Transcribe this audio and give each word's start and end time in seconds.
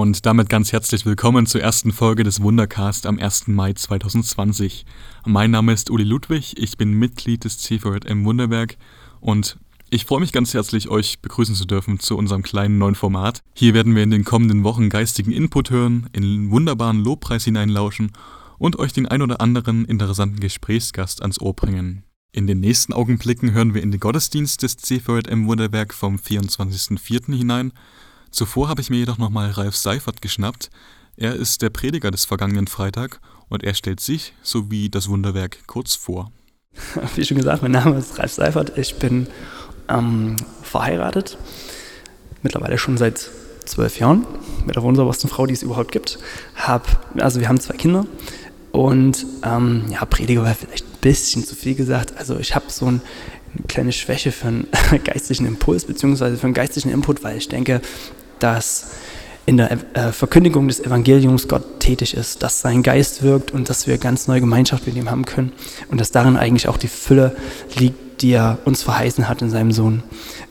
Und 0.00 0.24
damit 0.24 0.48
ganz 0.48 0.72
herzlich 0.72 1.04
willkommen 1.04 1.44
zur 1.44 1.60
ersten 1.60 1.92
Folge 1.92 2.24
des 2.24 2.40
Wundercast 2.40 3.04
am 3.04 3.18
1. 3.18 3.48
Mai 3.48 3.74
2020. 3.74 4.86
Mein 5.26 5.50
Name 5.50 5.74
ist 5.74 5.90
Uli 5.90 6.04
Ludwig, 6.04 6.56
ich 6.56 6.78
bin 6.78 6.94
Mitglied 6.94 7.44
des 7.44 7.58
CVM 7.58 8.24
Wunderberg 8.24 8.78
und 9.20 9.58
ich 9.90 10.06
freue 10.06 10.20
mich 10.20 10.32
ganz 10.32 10.54
herzlich, 10.54 10.88
euch 10.88 11.20
begrüßen 11.20 11.54
zu 11.54 11.66
dürfen 11.66 12.00
zu 12.00 12.16
unserem 12.16 12.42
kleinen 12.42 12.78
neuen 12.78 12.94
Format. 12.94 13.42
Hier 13.52 13.74
werden 13.74 13.94
wir 13.94 14.02
in 14.02 14.10
den 14.10 14.24
kommenden 14.24 14.64
Wochen 14.64 14.88
geistigen 14.88 15.32
Input 15.32 15.68
hören, 15.68 16.08
in 16.14 16.50
wunderbaren 16.50 17.04
Lobpreis 17.04 17.44
hineinlauschen 17.44 18.12
und 18.56 18.78
euch 18.78 18.94
den 18.94 19.06
ein 19.06 19.20
oder 19.20 19.42
anderen 19.42 19.84
interessanten 19.84 20.40
Gesprächsgast 20.40 21.20
ans 21.20 21.38
Ohr 21.42 21.52
bringen. 21.52 22.04
In 22.32 22.46
den 22.46 22.60
nächsten 22.60 22.94
Augenblicken 22.94 23.52
hören 23.52 23.74
wir 23.74 23.82
in 23.82 23.90
den 23.90 24.00
Gottesdienst 24.00 24.62
des 24.62 24.78
CVM 24.78 25.46
Wunderberg 25.46 25.92
vom 25.92 26.16
24.04. 26.16 27.36
hinein. 27.36 27.72
Zuvor 28.30 28.68
habe 28.68 28.80
ich 28.80 28.90
mir 28.90 28.98
jedoch 28.98 29.18
nochmal 29.18 29.50
Ralf 29.50 29.76
Seifert 29.76 30.22
geschnappt. 30.22 30.70
Er 31.16 31.34
ist 31.34 31.62
der 31.62 31.70
Prediger 31.70 32.10
des 32.10 32.24
vergangenen 32.24 32.66
Freitag 32.66 33.20
und 33.48 33.64
er 33.64 33.74
stellt 33.74 34.00
sich 34.00 34.32
sowie 34.42 34.88
das 34.88 35.08
Wunderwerk 35.08 35.66
kurz 35.66 35.94
vor. 35.94 36.30
Wie 37.16 37.24
schon 37.24 37.36
gesagt, 37.36 37.62
mein 37.62 37.72
Name 37.72 37.98
ist 37.98 38.18
Ralf 38.18 38.32
Seifert. 38.32 38.78
Ich 38.78 38.94
bin 38.96 39.26
ähm, 39.88 40.36
verheiratet, 40.62 41.36
mittlerweile 42.42 42.78
schon 42.78 42.96
seit 42.96 43.28
zwölf 43.64 43.98
Jahren 43.98 44.26
mit 44.64 44.76
der 44.76 44.82
wunderbarsten 44.82 45.28
Frau, 45.28 45.46
die 45.46 45.54
es 45.54 45.62
überhaupt 45.62 45.92
gibt. 45.92 46.18
Hab, 46.56 47.14
also 47.20 47.40
wir 47.40 47.48
haben 47.48 47.60
zwei 47.60 47.76
Kinder 47.76 48.06
und 48.72 49.26
ähm, 49.42 49.86
ja, 49.90 50.04
Prediger 50.04 50.42
war 50.42 50.54
vielleicht 50.54 50.84
ein 50.84 50.98
bisschen 51.00 51.44
zu 51.44 51.54
viel 51.54 51.74
gesagt. 51.74 52.16
Also 52.16 52.38
ich 52.38 52.54
habe 52.54 52.66
so 52.68 52.86
ein, 52.86 53.02
eine 53.54 53.66
kleine 53.66 53.92
Schwäche 53.92 54.32
für 54.32 54.48
einen 54.48 54.68
geistlichen 55.04 55.46
Impuls 55.46 55.84
beziehungsweise 55.84 56.36
für 56.36 56.44
einen 56.44 56.54
geistlichen 56.54 56.90
Input, 56.90 57.24
weil 57.24 57.36
ich 57.36 57.48
denke, 57.48 57.80
dass 58.42 58.88
in 59.46 59.56
der 59.56 59.72
äh, 59.94 60.12
Verkündigung 60.12 60.68
des 60.68 60.80
Evangeliums 60.80 61.48
Gott 61.48 61.80
tätig 61.80 62.14
ist, 62.14 62.42
dass 62.42 62.60
sein 62.60 62.82
Geist 62.82 63.22
wirkt 63.22 63.52
und 63.52 63.68
dass 63.68 63.86
wir 63.86 63.98
ganz 63.98 64.28
neue 64.28 64.40
Gemeinschaft 64.40 64.86
mit 64.86 64.96
ihm 64.96 65.10
haben 65.10 65.24
können 65.24 65.52
und 65.90 66.00
dass 66.00 66.10
darin 66.10 66.36
eigentlich 66.36 66.68
auch 66.68 66.76
die 66.76 66.88
Fülle 66.88 67.34
liegt, 67.76 68.22
die 68.22 68.32
er 68.32 68.58
uns 68.64 68.82
verheißen 68.82 69.28
hat 69.28 69.42
in 69.42 69.50
seinem 69.50 69.72
Sohn. 69.72 70.02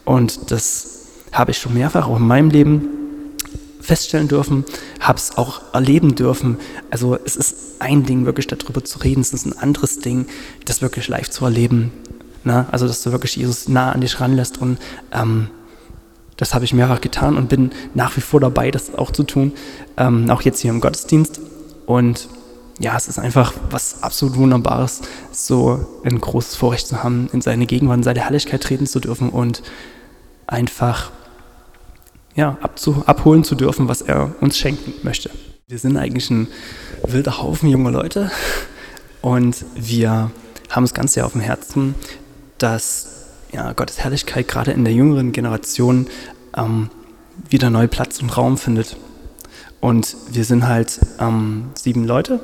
Und 0.06 0.52
das 0.52 1.06
habe 1.32 1.52
ich 1.52 1.58
schon 1.60 1.76
mehrfach 1.76 2.08
auch 2.08 2.18
in 2.18 2.28
meinem 2.28 2.50
Leben 2.50 2.90
feststellen 3.80 4.28
dürfen, 4.28 4.66
habe 5.00 5.18
es 5.18 5.38
auch 5.38 5.62
erleben 5.74 6.16
dürfen. 6.16 6.58
Also 6.92 7.18
es 7.24 7.36
ist 7.36 7.56
ein 7.80 8.04
Ding, 8.04 8.26
wirklich 8.26 8.48
darüber 8.48 8.84
zu 8.84 9.00
reden, 9.00 9.22
es 9.22 9.34
ist 9.34 9.46
ein 9.46 9.58
anderes 9.58 10.00
Ding, 10.00 10.26
das 10.66 10.82
wirklich 10.82 11.08
live 11.08 11.30
zu 11.30 11.46
erleben. 11.46 11.92
Na? 12.44 12.68
Also 12.72 12.88
dass 12.88 13.02
du 13.04 13.12
wirklich 13.12 13.36
Jesus 13.36 13.68
nah 13.68 13.92
an 13.92 14.02
dich 14.02 14.20
ranlässt 14.20 14.60
und 14.60 14.78
ähm, 15.12 15.48
das 16.40 16.54
habe 16.54 16.64
ich 16.64 16.74
mehrfach 16.74 17.02
getan 17.02 17.36
und 17.36 17.50
bin 17.50 17.72
nach 17.94 18.16
wie 18.16 18.22
vor 18.22 18.40
dabei, 18.40 18.72
das 18.72 18.96
auch 18.96 19.12
zu 19.12 19.24
tun, 19.24 19.52
ähm, 19.98 20.30
auch 20.30 20.42
jetzt 20.42 20.62
hier 20.62 20.72
im 20.72 20.80
Gottesdienst. 20.80 21.42
Und 21.86 22.30
ja, 22.80 22.96
es 22.96 23.10
ist 23.10 23.20
einfach 23.20 23.54
was 23.70 24.04
absolut 24.04 24.38
Wunderbares, 24.38 25.02
so 25.34 25.86
ein 26.06 26.20
großes 26.20 26.56
Vorrecht 26.56 26.88
zu 26.88 27.04
haben, 27.04 27.30
in 27.34 27.42
seine 27.42 27.66
Gegenwart, 27.66 27.98
in 27.98 28.04
seine 28.04 28.22
Herrlichkeit 28.22 28.64
treten 28.64 28.88
zu 28.88 29.02
dürfen 29.02 29.30
und 29.30 29.64
einfach 30.48 31.12
ja, 32.36 32.58
abzu, 32.62 33.04
abholen 33.06 33.44
zu 33.44 33.56
dürfen, 33.56 33.90
was 33.90 34.02
er 34.02 34.34
uns 34.40 34.58
schenken 34.58 34.94
möchte. 35.04 35.30
Wir 35.68 35.78
sind 35.78 35.98
eigentlich 35.98 36.30
ein 36.30 36.48
wilder 37.06 37.42
Haufen 37.42 37.70
junger 37.70 37.92
Leute 37.92 38.32
und 39.22 39.66
wir 39.76 40.32
haben 40.70 40.86
es 40.86 40.94
ganz 40.94 41.14
sehr 41.16 41.26
auf 41.26 41.34
dem 41.34 41.42
Herzen, 41.42 41.96
dass 42.60 43.19
ja, 43.52 43.74
Gottes 43.74 44.00
Herrlichkeit 44.00 44.48
gerade 44.48 44.72
in 44.72 44.84
der 44.84 44.94
jüngeren 44.94 45.32
Generation 45.32 46.08
ähm, 46.56 46.90
wieder 47.50 47.70
neu 47.70 47.88
Platz 47.88 48.22
und 48.22 48.36
Raum 48.36 48.58
findet. 48.58 48.98
Und 49.80 50.16
wir 50.32 50.44
sind 50.44 50.68
halt 50.68 51.00
ähm, 51.20 51.70
sieben 51.76 52.06
Leute 52.06 52.40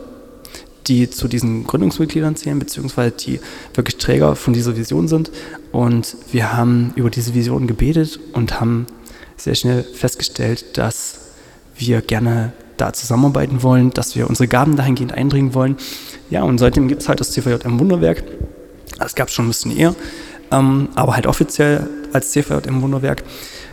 die 0.88 1.09
zu 1.09 1.27
diesen 1.27 1.65
Gründungsmitgliedern 1.65 2.35
zählen, 2.35 2.59
beziehungsweise 2.59 3.11
die 3.11 3.39
wirklich 3.73 3.97
Träger 3.97 4.35
von 4.35 4.53
dieser 4.53 4.77
Vision 4.77 5.07
sind. 5.07 5.31
Und 5.71 6.15
wir 6.31 6.53
haben 6.53 6.94
über 6.95 7.09
diese 7.09 7.33
Vision 7.33 7.67
gebetet 7.67 8.19
und 8.33 8.59
haben 8.59 8.88
sehr 9.38 9.55
schnell 9.55 9.83
festgestellt, 9.83 10.77
dass 10.77 11.19
wir 11.77 12.01
gerne 12.01 12.53
da 12.77 12.94
zusammenarbeiten 12.94 13.63
wollen, 13.63 13.91
dass 13.91 14.15
wir 14.15 14.29
unsere 14.29 14.47
Gaben 14.47 14.75
dahingehend 14.75 15.13
einbringen 15.13 15.53
wollen. 15.53 15.77
Ja, 16.29 16.44
und 16.44 16.57
seitdem 16.57 16.88
gibt 16.88 17.01
es 17.01 17.09
halt 17.09 17.19
das 17.19 17.31
CVJM 17.31 17.79
Wunderwerk. 17.79 18.23
Das 18.99 19.15
gab 19.15 19.27
es 19.27 19.33
schon 19.33 19.45
ein 19.45 19.49
bisschen 19.49 19.75
eher, 19.75 19.95
ähm, 20.51 20.89
aber 20.95 21.16
halt 21.16 21.28
offiziell 21.28 21.88
als 22.13 22.31
CVJM 22.31 22.81
Wunderwerk 22.81 23.23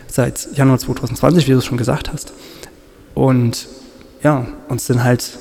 seit 0.07 0.49
Januar 0.55 0.79
2020, 0.79 1.47
wie 1.47 1.51
du 1.51 1.57
es 1.57 1.65
schon 1.65 1.77
gesagt 1.77 2.11
hast. 2.11 2.33
Und 3.13 3.67
ja, 4.21 4.47
uns 4.69 4.85
sind 4.85 5.03
halt, 5.03 5.37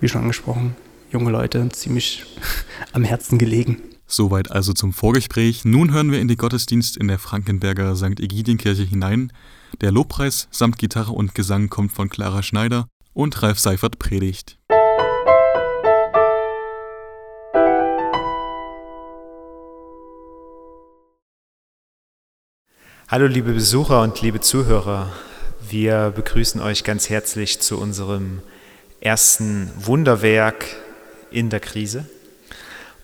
wie 0.00 0.08
schon 0.08 0.22
angesprochen, 0.22 0.76
junge 1.10 1.30
Leute 1.30 1.68
ziemlich 1.70 2.24
am 2.92 3.04
Herzen 3.04 3.38
gelegen. 3.38 3.78
Soweit 4.06 4.50
also 4.50 4.72
zum 4.72 4.92
Vorgespräch. 4.92 5.64
Nun 5.64 5.92
hören 5.92 6.12
wir 6.12 6.20
in 6.20 6.28
den 6.28 6.36
Gottesdienst 6.36 6.96
in 6.96 7.08
der 7.08 7.18
Frankenberger 7.18 7.96
St. 7.96 8.20
Egidienkirche 8.20 8.82
hinein. 8.82 9.32
Der 9.80 9.90
Lobpreis 9.90 10.48
samt 10.50 10.78
Gitarre 10.78 11.12
und 11.12 11.34
Gesang 11.34 11.68
kommt 11.68 11.92
von 11.92 12.08
Clara 12.10 12.42
Schneider 12.42 12.86
und 13.12 13.42
Ralf 13.42 13.58
Seifert 13.58 13.98
predigt. 13.98 14.58
Hallo 23.14 23.28
liebe 23.28 23.52
Besucher 23.52 24.02
und 24.02 24.20
liebe 24.22 24.40
Zuhörer, 24.40 25.12
wir 25.60 26.10
begrüßen 26.10 26.60
euch 26.60 26.82
ganz 26.82 27.08
herzlich 27.08 27.60
zu 27.60 27.78
unserem 27.78 28.42
ersten 29.00 29.70
Wunderwerk 29.76 30.64
in 31.30 31.48
der 31.48 31.60
Krise. 31.60 32.06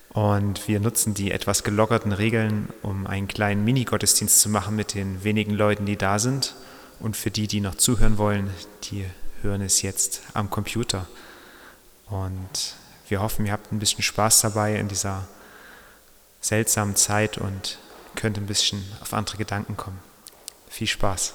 Und 0.09 0.67
wir 0.67 0.81
nutzen 0.81 1.15
die 1.15 1.31
etwas 1.31 1.63
gelockerten 1.63 2.11
Regeln, 2.11 2.71
um 2.83 3.07
einen 3.07 3.29
kleinen 3.29 3.65
Mini-Gottesdienst 3.65 4.41
zu 4.41 4.49
machen 4.49 4.75
mit 4.75 4.95
den 4.95 5.23
wenigen 5.23 5.53
Leuten, 5.53 5.87
die 5.87 5.97
da 5.97 6.19
sind. 6.19 6.57
Und 6.99 7.17
für 7.17 7.31
die, 7.31 7.47
die 7.47 7.61
noch 7.61 7.77
zuhören 7.77 8.19
wollen, 8.19 8.51
die 8.91 9.05
hören 9.43 9.63
es 9.63 9.81
jetzt 9.81 10.23
am 10.35 10.51
Computer. 10.51 11.07
Und 12.09 12.75
wir 13.09 13.23
hoffen, 13.23 13.47
ihr 13.47 13.53
habt 13.53 13.71
ein 13.71 13.79
bisschen 13.79 14.03
Spaß 14.03 14.41
dabei 14.41 14.75
in 14.75 14.89
dieser 14.89 15.29
seltsamen 16.41 16.97
Zeit 16.97 17.39
und 17.39 17.79
könnt 18.15 18.39
ein 18.39 18.47
bisschen 18.47 18.85
auf 19.01 19.13
andere 19.13 19.37
Gedanken 19.37 19.77
kommen. 19.77 20.01
Viel 20.69 20.87
Spaß. 20.87 21.35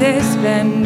desventura. 0.00 0.83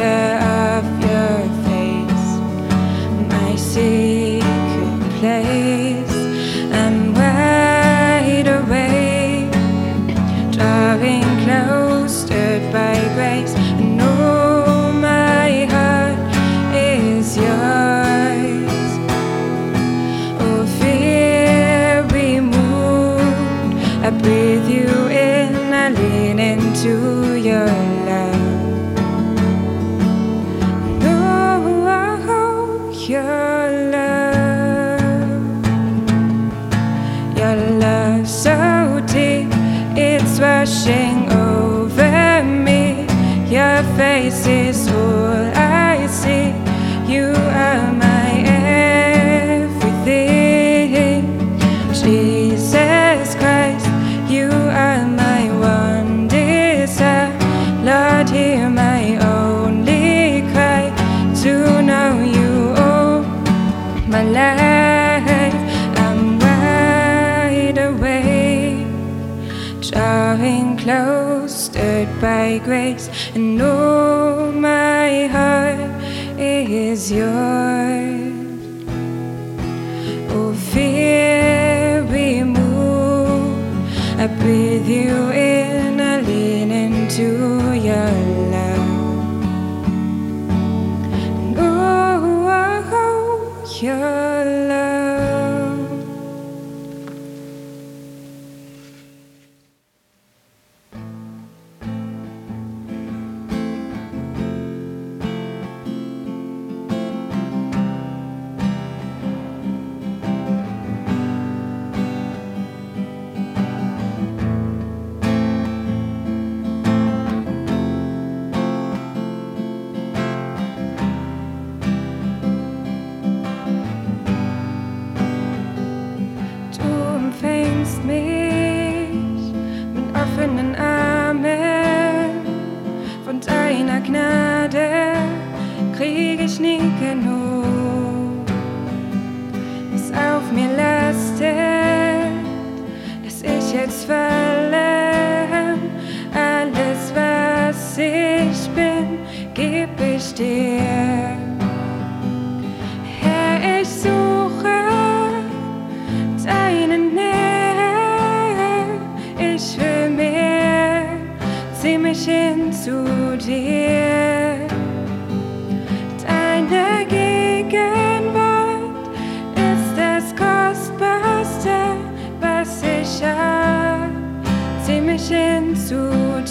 Breathe 84.37 84.87
you 84.87 85.31
in, 85.31 86.01
I 86.01 86.21
lean 86.21 86.71
into 86.71 87.75
your 87.75 88.11
light. 88.51 88.58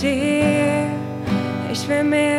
dir. 0.01 0.89
Ich 1.71 1.87
will 1.87 2.03
mehr. 2.03 2.36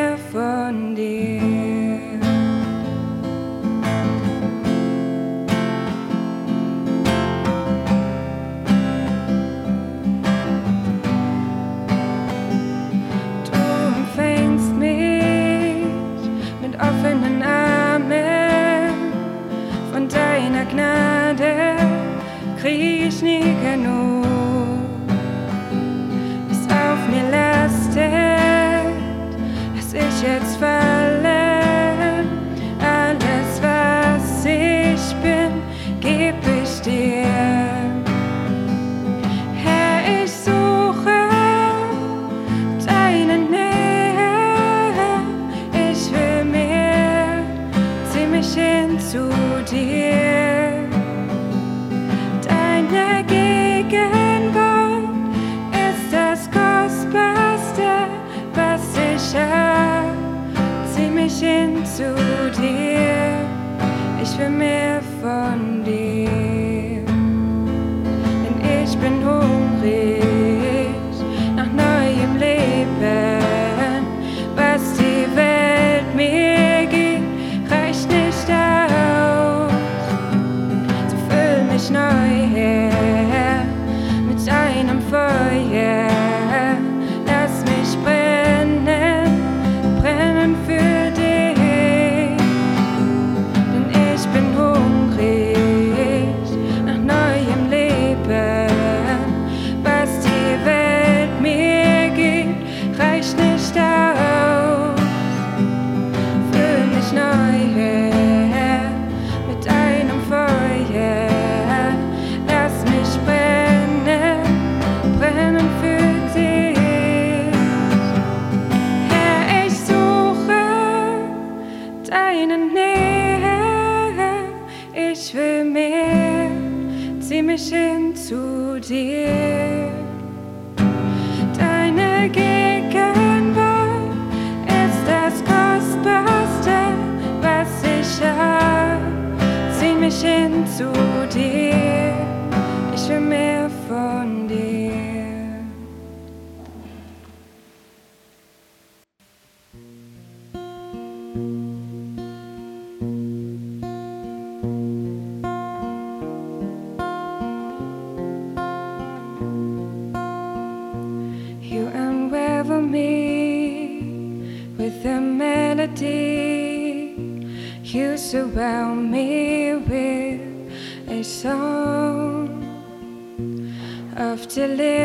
to 174.49 174.67
live. 174.67 174.98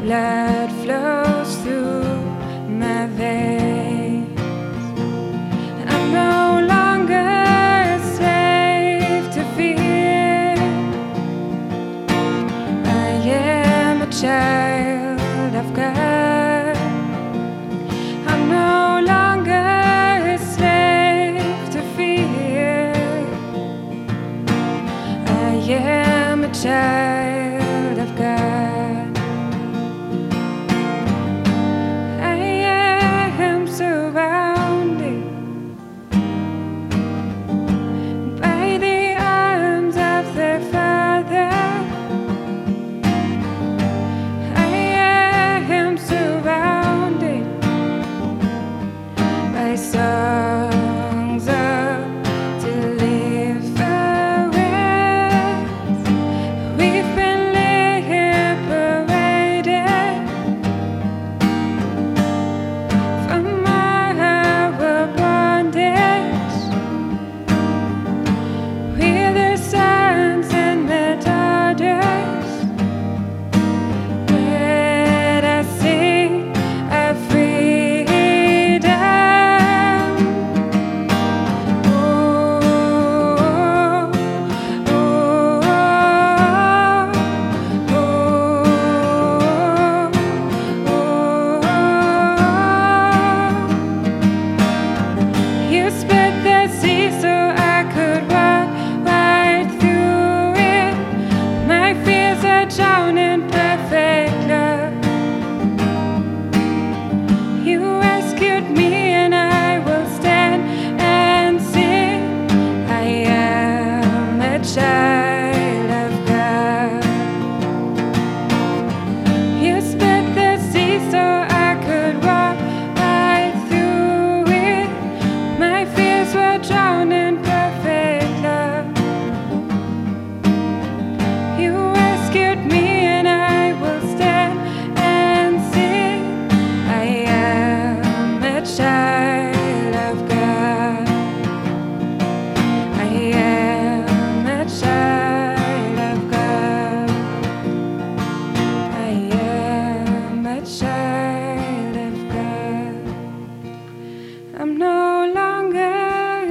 blood 0.00 0.72
flows 0.82 1.56
through 1.62 2.22
my 2.68 3.06
veins. 3.06 3.59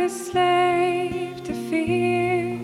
slave 0.09 1.43
to 1.43 1.53
fear. 1.69 2.59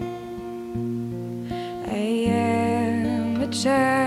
I 1.87 2.27
am 2.27 3.41
a 3.41 3.47
child. 3.47 4.04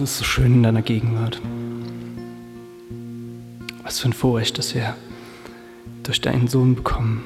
Ist 0.00 0.18
so 0.18 0.24
schön 0.24 0.54
in 0.54 0.62
deiner 0.62 0.82
Gegenwart. 0.82 1.40
Was 3.82 4.00
für 4.00 4.08
ein 4.08 4.12
Vorrecht, 4.12 4.56
dass 4.56 4.74
wir 4.74 4.96
durch 6.02 6.20
deinen 6.20 6.48
Sohn 6.48 6.74
bekommen. 6.74 7.22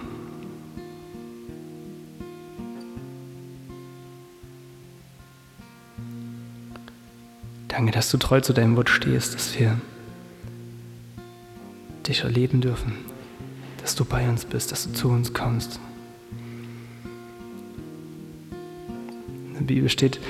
Danke, 7.69 7.93
dass 7.93 8.11
du 8.11 8.19
treu 8.19 8.41
zu 8.41 8.53
deinem 8.53 8.77
Wort 8.77 8.89
stehst, 8.89 9.35
dass 9.35 9.59
wir 9.59 9.81
dich 12.07 12.23
erleben 12.23 12.61
dürfen, 12.61 12.93
dass 13.83 13.95
du 13.95 14.05
bei 14.05 14.29
uns 14.29 14.45
bist, 14.45 14.73
dass 14.73 14.85
du 14.85 14.93
zu 14.93 15.09
uns 15.09 15.33
kommst. 15.33 15.81
In 19.49 19.55
der 19.55 19.61
Bibel 19.63 19.89
steht, 19.89 20.21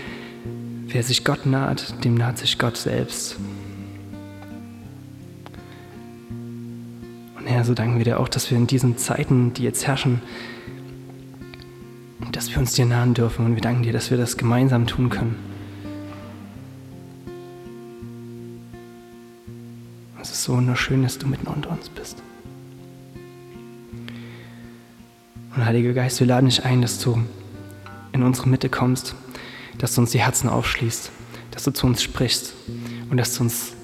wer 0.95 1.03
sich 1.03 1.25
Gott 1.25 1.45
naht, 1.45 2.05
dem 2.05 2.15
naht 2.15 2.39
sich 2.39 2.59
Gott 2.59 2.77
selbst. 2.77 3.37
Und 7.37 7.47
Herr, 7.47 7.65
so 7.65 7.75
danken 7.75 7.99
wir 7.99 8.05
dir 8.05 8.21
auch, 8.21 8.29
dass 8.29 8.51
wir 8.51 8.57
in 8.57 8.69
diesen 8.69 8.97
Zeiten, 8.97 9.53
die 9.53 9.65
jetzt 9.65 9.87
herrschen, 9.87 10.23
dass 12.31 12.51
wir 12.51 12.59
uns 12.59 12.73
dir 12.73 12.87
nahen 12.87 13.13
dürfen. 13.13 13.45
Und 13.45 13.57
wir 13.57 13.61
danken 13.61 13.83
dir, 13.83 13.93
dass 13.93 14.11
wir 14.11 14.19
das 14.19 14.37
gemeinsam 14.37 14.87
tun 14.87 15.11
können. 15.11 15.37
so 20.45 20.53
wunderschön, 20.53 21.03
dass 21.03 21.17
du 21.17 21.27
mitten 21.27 21.47
unter 21.47 21.71
uns 21.71 21.89
bist. 21.89 22.23
Und 25.57 25.65
Heiliger 25.65 25.95
Geist, 25.95 26.21
wir 26.21 26.27
laden 26.27 26.51
dich 26.51 26.67
ein, 26.67 26.83
dass 26.83 26.99
du 26.99 27.19
in 28.13 28.23
unsere 28.23 28.51
Mitte 28.51 28.69
kommst, 28.69 29.15
dass 29.85 29.97
du 29.97 30.01
uns 30.01 30.13
die 30.13 30.21
Herzen 30.21 30.49
aufschließt, 30.49 31.11
dass 31.51 31.65
du 31.65 31.71
zu 31.71 31.87
uns 31.87 32.03
sprichst 32.03 32.55
und 33.11 33.19
dass 33.19 33.35
du 33.35 33.43
uns 33.43 33.75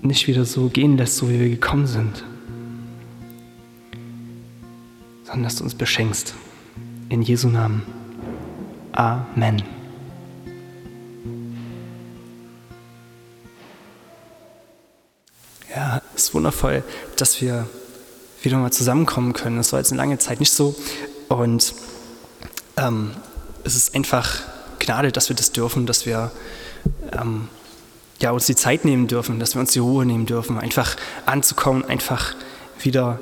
nicht 0.00 0.26
wieder 0.26 0.46
so 0.46 0.70
gehen 0.70 0.96
lässt, 0.96 1.18
so 1.18 1.28
wie 1.28 1.38
wir 1.38 1.50
gekommen 1.50 1.86
sind, 1.86 2.24
sondern 5.24 5.42
dass 5.42 5.56
du 5.56 5.64
uns 5.64 5.74
beschenkst. 5.74 6.32
In 7.10 7.20
Jesu 7.20 7.48
Namen. 7.48 7.82
Amen. 8.92 9.62
wundervoll, 16.32 16.82
dass 17.16 17.42
wir 17.42 17.68
wieder 18.42 18.56
mal 18.56 18.72
zusammenkommen 18.72 19.34
können. 19.34 19.58
Das 19.58 19.72
war 19.72 19.80
jetzt 19.80 19.92
eine 19.92 20.00
lange 20.00 20.16
Zeit 20.16 20.40
nicht 20.40 20.52
so. 20.52 20.74
Und 21.28 21.74
ähm, 22.76 23.12
es 23.64 23.74
ist 23.74 23.94
einfach 23.94 24.40
Gnade, 24.78 25.12
dass 25.12 25.28
wir 25.28 25.36
das 25.36 25.52
dürfen, 25.52 25.86
dass 25.86 26.06
wir 26.06 26.30
ähm, 27.12 27.48
ja, 28.20 28.30
uns 28.30 28.46
die 28.46 28.54
Zeit 28.54 28.84
nehmen 28.84 29.06
dürfen, 29.06 29.40
dass 29.40 29.54
wir 29.54 29.60
uns 29.60 29.72
die 29.72 29.78
Ruhe 29.78 30.04
nehmen 30.04 30.26
dürfen, 30.26 30.58
einfach 30.58 30.96
anzukommen, 31.26 31.84
einfach 31.84 32.34
wieder 32.80 33.18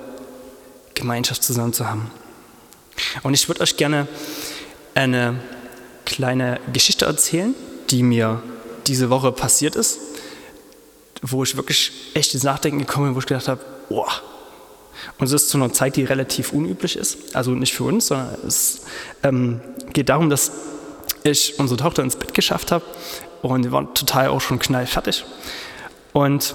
Gemeinschaft 0.94 1.42
zusammen 1.42 1.72
zu 1.72 1.88
haben. 1.88 2.10
Und 3.22 3.34
ich 3.34 3.48
würde 3.48 3.60
euch 3.60 3.76
gerne 3.76 4.08
eine 4.94 5.36
kleine 6.04 6.60
Geschichte 6.72 7.04
erzählen, 7.04 7.54
die 7.90 8.02
mir 8.02 8.42
diese 8.86 9.10
Woche 9.10 9.32
passiert 9.32 9.76
ist 9.76 9.98
wo 11.22 11.44
ich 11.44 11.56
wirklich 11.56 11.92
echt 12.14 12.34
ins 12.34 12.42
Nachdenken 12.42 12.80
gekommen 12.80 13.06
bin, 13.06 13.14
wo 13.14 13.20
ich 13.20 13.26
gedacht 13.26 13.48
habe, 13.48 13.60
boah. 13.88 14.10
Und 15.18 15.26
es 15.26 15.32
ist 15.32 15.48
zu 15.48 15.56
einer 15.56 15.72
Zeit, 15.72 15.96
die 15.96 16.04
relativ 16.04 16.52
unüblich 16.52 16.96
ist. 16.96 17.34
Also 17.34 17.52
nicht 17.52 17.72
für 17.72 17.84
uns, 17.84 18.08
sondern 18.08 18.36
es 18.46 18.82
ähm, 19.22 19.60
geht 19.92 20.08
darum, 20.08 20.30
dass 20.30 20.52
ich 21.24 21.58
unsere 21.58 21.78
Tochter 21.78 22.02
ins 22.02 22.16
Bett 22.16 22.34
geschafft 22.34 22.72
habe 22.72 22.84
und 23.42 23.64
wir 23.64 23.72
waren 23.72 23.94
total 23.94 24.28
auch 24.28 24.40
schon 24.40 24.58
knallfertig. 24.58 25.24
Und 26.12 26.54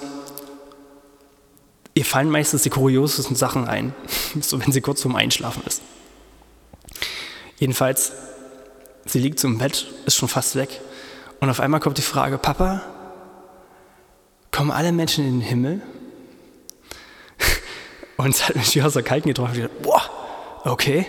ihr 1.93 2.05
fallen 2.05 2.29
meistens 2.29 2.63
die 2.63 2.69
kuriosesten 2.69 3.35
Sachen 3.35 3.67
ein, 3.67 3.93
so 4.41 4.59
wenn 4.59 4.71
sie 4.71 4.81
kurz 4.81 5.01
vorm 5.01 5.15
Einschlafen 5.15 5.63
ist. 5.65 5.81
Jedenfalls, 7.57 8.11
sie 9.05 9.19
liegt 9.19 9.39
so 9.39 9.47
im 9.47 9.57
Bett, 9.57 9.87
ist 10.05 10.15
schon 10.15 10.29
fast 10.29 10.55
weg. 10.55 10.81
Und 11.39 11.49
auf 11.49 11.59
einmal 11.59 11.79
kommt 11.79 11.97
die 11.97 12.03
Frage, 12.03 12.37
Papa, 12.37 12.81
kommen 14.51 14.71
alle 14.71 14.91
Menschen 14.91 15.25
in 15.25 15.39
den 15.39 15.47
Himmel? 15.47 15.81
Und 18.17 18.29
es 18.29 18.47
hat 18.47 18.55
mich 18.55 18.75
wie 18.75 18.81
aus 18.81 18.93
der 18.93 19.03
Kalten 19.03 19.29
getroffen. 19.29 19.55
Ich 19.55 19.61
dachte, 19.61 19.81
boah, 19.81 20.01
okay. 20.65 21.05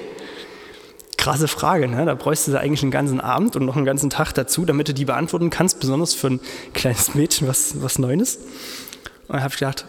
Krasse 1.28 1.46
Frage, 1.46 1.88
ne? 1.88 2.06
Da 2.06 2.14
bräuchst 2.14 2.48
du 2.48 2.58
eigentlich 2.58 2.80
einen 2.80 2.90
ganzen 2.90 3.20
Abend 3.20 3.54
und 3.54 3.66
noch 3.66 3.76
einen 3.76 3.84
ganzen 3.84 4.08
Tag 4.08 4.32
dazu, 4.32 4.64
damit 4.64 4.88
du 4.88 4.94
die 4.94 5.04
beantworten 5.04 5.50
kannst, 5.50 5.78
besonders 5.78 6.14
für 6.14 6.28
ein 6.28 6.40
kleines 6.72 7.14
Mädchen, 7.14 7.46
was, 7.46 7.82
was 7.82 7.98
Neues. 7.98 8.36
Und 8.36 9.34
dann 9.34 9.42
habe 9.42 9.52
ich 9.52 9.60
gedacht, 9.60 9.84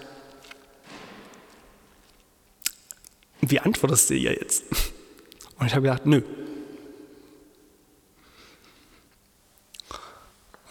wie 3.39 3.57
antwortest 3.57 4.09
du 4.09 4.15
ihr 4.15 4.33
jetzt? 4.33 4.65
Und 5.59 5.67
ich 5.67 5.71
habe 5.71 5.83
gedacht, 5.83 6.05
nö. 6.05 6.17
Und 6.17 6.25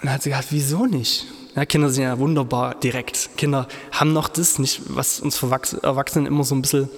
dann 0.02 0.12
hat 0.12 0.22
sie 0.22 0.28
gesagt, 0.28 0.48
wieso 0.50 0.84
nicht? 0.84 1.24
Ja, 1.56 1.64
Kinder 1.64 1.88
sind 1.88 2.02
ja 2.02 2.18
wunderbar 2.18 2.74
direkt. 2.74 3.30
Kinder 3.38 3.68
haben 3.92 4.12
noch 4.12 4.28
das 4.28 4.58
nicht, 4.58 4.82
was 4.88 5.20
uns 5.20 5.42
Erwachsenen 5.42 6.26
immer 6.26 6.44
so 6.44 6.54
ein 6.54 6.60
bisschen 6.60 6.90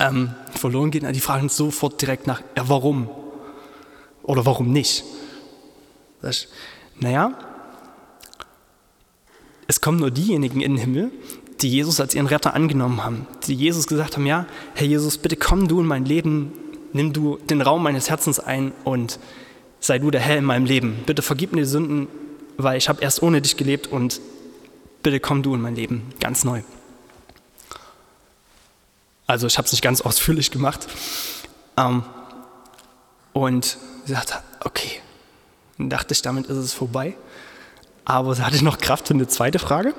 ähm, 0.00 0.34
verloren 0.54 0.90
geht. 0.90 1.04
Die 1.14 1.20
fragen 1.20 1.48
sofort 1.48 2.00
direkt 2.00 2.26
nach, 2.26 2.42
ja, 2.56 2.68
warum? 2.68 3.08
Oder 4.22 4.44
warum 4.44 4.72
nicht? 4.72 5.04
Ich, 6.22 6.48
naja, 7.00 7.32
es 9.66 9.80
kommen 9.80 9.98
nur 9.98 10.10
diejenigen 10.10 10.60
in 10.60 10.72
den 10.72 10.80
Himmel, 10.80 11.10
die 11.60 11.68
Jesus 11.68 12.00
als 12.00 12.14
ihren 12.14 12.26
Retter 12.26 12.54
angenommen 12.54 13.04
haben, 13.04 13.26
die 13.46 13.54
Jesus 13.54 13.86
gesagt 13.86 14.16
haben, 14.16 14.26
ja, 14.26 14.46
Herr 14.74 14.86
Jesus, 14.86 15.18
bitte 15.18 15.36
komm 15.36 15.68
du 15.68 15.80
in 15.80 15.86
mein 15.86 16.04
Leben, 16.04 16.52
nimm 16.92 17.12
du 17.12 17.38
den 17.50 17.60
Raum 17.60 17.82
meines 17.82 18.08
Herzens 18.08 18.40
ein 18.40 18.72
und 18.84 19.18
sei 19.80 19.98
du 19.98 20.10
der 20.10 20.20
Herr 20.20 20.38
in 20.38 20.44
meinem 20.44 20.64
Leben. 20.64 20.96
Bitte 21.06 21.22
vergib 21.22 21.52
mir 21.52 21.62
die 21.62 21.66
Sünden, 21.66 22.08
weil 22.56 22.78
ich 22.78 22.88
habe 22.88 23.02
erst 23.02 23.22
ohne 23.22 23.42
dich 23.42 23.56
gelebt 23.56 23.86
und 23.86 24.20
bitte 25.02 25.20
komm 25.20 25.42
du 25.42 25.54
in 25.54 25.60
mein 25.60 25.74
Leben 25.74 26.02
ganz 26.20 26.44
neu. 26.44 26.62
Also 29.28 29.46
ich 29.46 29.56
habe 29.58 29.66
es 29.66 29.72
nicht 29.72 29.82
ganz 29.82 30.00
ausführlich 30.00 30.50
gemacht. 30.50 30.88
Ähm, 31.76 32.02
und 33.32 33.78
sie 34.04 34.12
sagte, 34.12 34.34
okay. 34.64 35.00
Dann 35.78 35.90
dachte 35.90 36.12
ich, 36.12 36.22
damit 36.22 36.46
ist 36.46 36.56
es 36.56 36.72
vorbei. 36.72 37.16
Aber 38.04 38.34
sie 38.34 38.42
hatte 38.42 38.64
noch 38.64 38.78
Kraft 38.78 39.06
für 39.06 39.14
eine 39.14 39.28
zweite 39.28 39.60
Frage. 39.60 39.94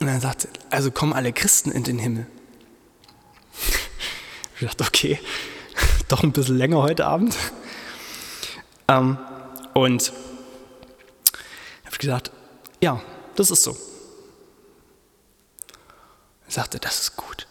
Und 0.00 0.08
dann 0.08 0.20
sagte 0.20 0.48
sie, 0.48 0.60
also 0.70 0.90
kommen 0.90 1.12
alle 1.12 1.32
Christen 1.32 1.70
in 1.70 1.84
den 1.84 2.00
Himmel. 2.00 2.26
Ich 4.62 4.66
dachte, 4.66 4.84
okay, 4.84 5.18
doch 6.08 6.22
ein 6.22 6.32
bisschen 6.32 6.58
länger 6.58 6.82
heute 6.82 7.06
Abend. 7.06 7.34
Ähm, 8.88 9.16
und 9.72 10.12
gesagt, 12.00 12.32
ja, 12.82 13.00
das 13.36 13.50
ist 13.50 13.62
so. 13.62 13.76
Er 16.46 16.52
sagte, 16.52 16.80
das 16.80 17.00
ist 17.00 17.16
gut. 17.16 17.46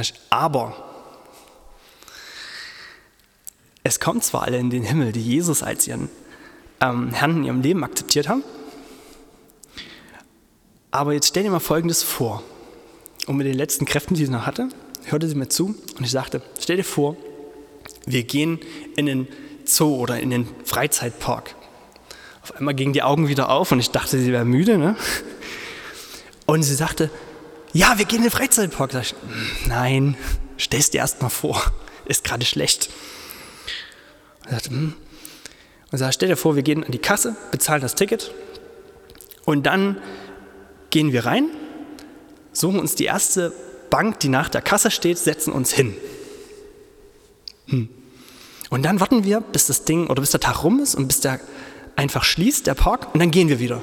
Ich, 0.00 0.14
aber 0.30 0.74
es 3.82 4.00
kommen 4.00 4.20
zwar 4.22 4.42
alle 4.42 4.58
in 4.58 4.70
den 4.70 4.82
Himmel, 4.82 5.12
die 5.12 5.22
Jesus 5.22 5.62
als 5.62 5.86
ihren 5.86 6.08
ähm, 6.80 7.12
Herrn 7.12 7.38
in 7.38 7.44
ihrem 7.44 7.60
Leben 7.60 7.84
akzeptiert 7.84 8.28
haben, 8.28 8.42
aber 10.90 11.12
jetzt 11.12 11.28
stell 11.28 11.42
dir 11.42 11.50
mal 11.50 11.60
Folgendes 11.60 12.02
vor. 12.02 12.42
Und 13.26 13.36
mit 13.36 13.46
den 13.46 13.56
letzten 13.56 13.84
Kräften, 13.84 14.14
die 14.14 14.26
sie 14.26 14.30
noch 14.30 14.46
hatte, 14.46 14.68
hörte 15.04 15.28
sie 15.28 15.34
mir 15.34 15.48
zu 15.48 15.74
und 15.98 16.04
ich 16.04 16.10
sagte, 16.10 16.42
stell 16.60 16.76
dir 16.76 16.84
vor, 16.84 17.16
wir 18.06 18.22
gehen 18.22 18.60
in 18.96 19.06
den 19.06 19.28
Zoo 19.64 19.96
oder 19.96 20.20
in 20.20 20.30
den 20.30 20.46
Freizeitpark. 20.64 21.54
Auf 22.42 22.54
einmal 22.56 22.74
gingen 22.74 22.92
die 22.92 23.02
Augen 23.02 23.28
wieder 23.28 23.48
auf 23.48 23.72
und 23.72 23.80
ich 23.80 23.90
dachte, 23.90 24.18
sie 24.18 24.30
wäre 24.30 24.44
müde. 24.44 24.76
Ne? 24.76 24.96
Und 26.46 26.62
sie 26.62 26.74
sagte, 26.74 27.10
ja, 27.74 27.98
wir 27.98 28.06
gehen 28.06 28.18
in 28.18 28.24
den 28.24 28.30
Freizeitpark. 28.30 28.92
Sag 28.92 29.02
ich, 29.02 29.14
nein, 29.66 30.16
stell's 30.56 30.90
dir 30.90 30.98
erst 30.98 31.20
mal 31.20 31.28
vor, 31.28 31.60
ist 32.06 32.24
gerade 32.24 32.46
schlecht. 32.46 32.88
Und 34.44 34.52
sagte, 34.52 34.70
hm. 34.70 34.94
und 35.90 35.98
sag, 35.98 36.14
stell 36.14 36.28
dir 36.28 36.36
vor, 36.36 36.56
wir 36.56 36.62
gehen 36.62 36.84
an 36.84 36.92
die 36.92 36.98
Kasse, 36.98 37.36
bezahlen 37.50 37.82
das 37.82 37.94
Ticket 37.94 38.32
und 39.44 39.64
dann 39.64 39.98
gehen 40.90 41.12
wir 41.12 41.26
rein, 41.26 41.50
suchen 42.52 42.78
uns 42.78 42.94
die 42.94 43.04
erste 43.04 43.52
Bank, 43.90 44.20
die 44.20 44.28
nach 44.28 44.48
der 44.48 44.62
Kasse 44.62 44.90
steht, 44.90 45.18
setzen 45.18 45.52
uns 45.52 45.72
hin. 45.72 45.96
Hm. 47.66 47.88
Und 48.70 48.82
dann 48.84 49.00
warten 49.00 49.24
wir, 49.24 49.40
bis 49.40 49.66
das 49.66 49.84
Ding 49.84 50.06
oder 50.06 50.20
bis 50.20 50.30
der 50.30 50.40
Tag 50.40 50.62
rum 50.62 50.80
ist 50.80 50.94
und 50.94 51.08
bis 51.08 51.20
der 51.20 51.40
einfach 51.96 52.24
schließt, 52.24 52.66
der 52.66 52.74
Park, 52.74 53.12
und 53.14 53.20
dann 53.20 53.30
gehen 53.30 53.48
wir 53.48 53.58
wieder. 53.58 53.82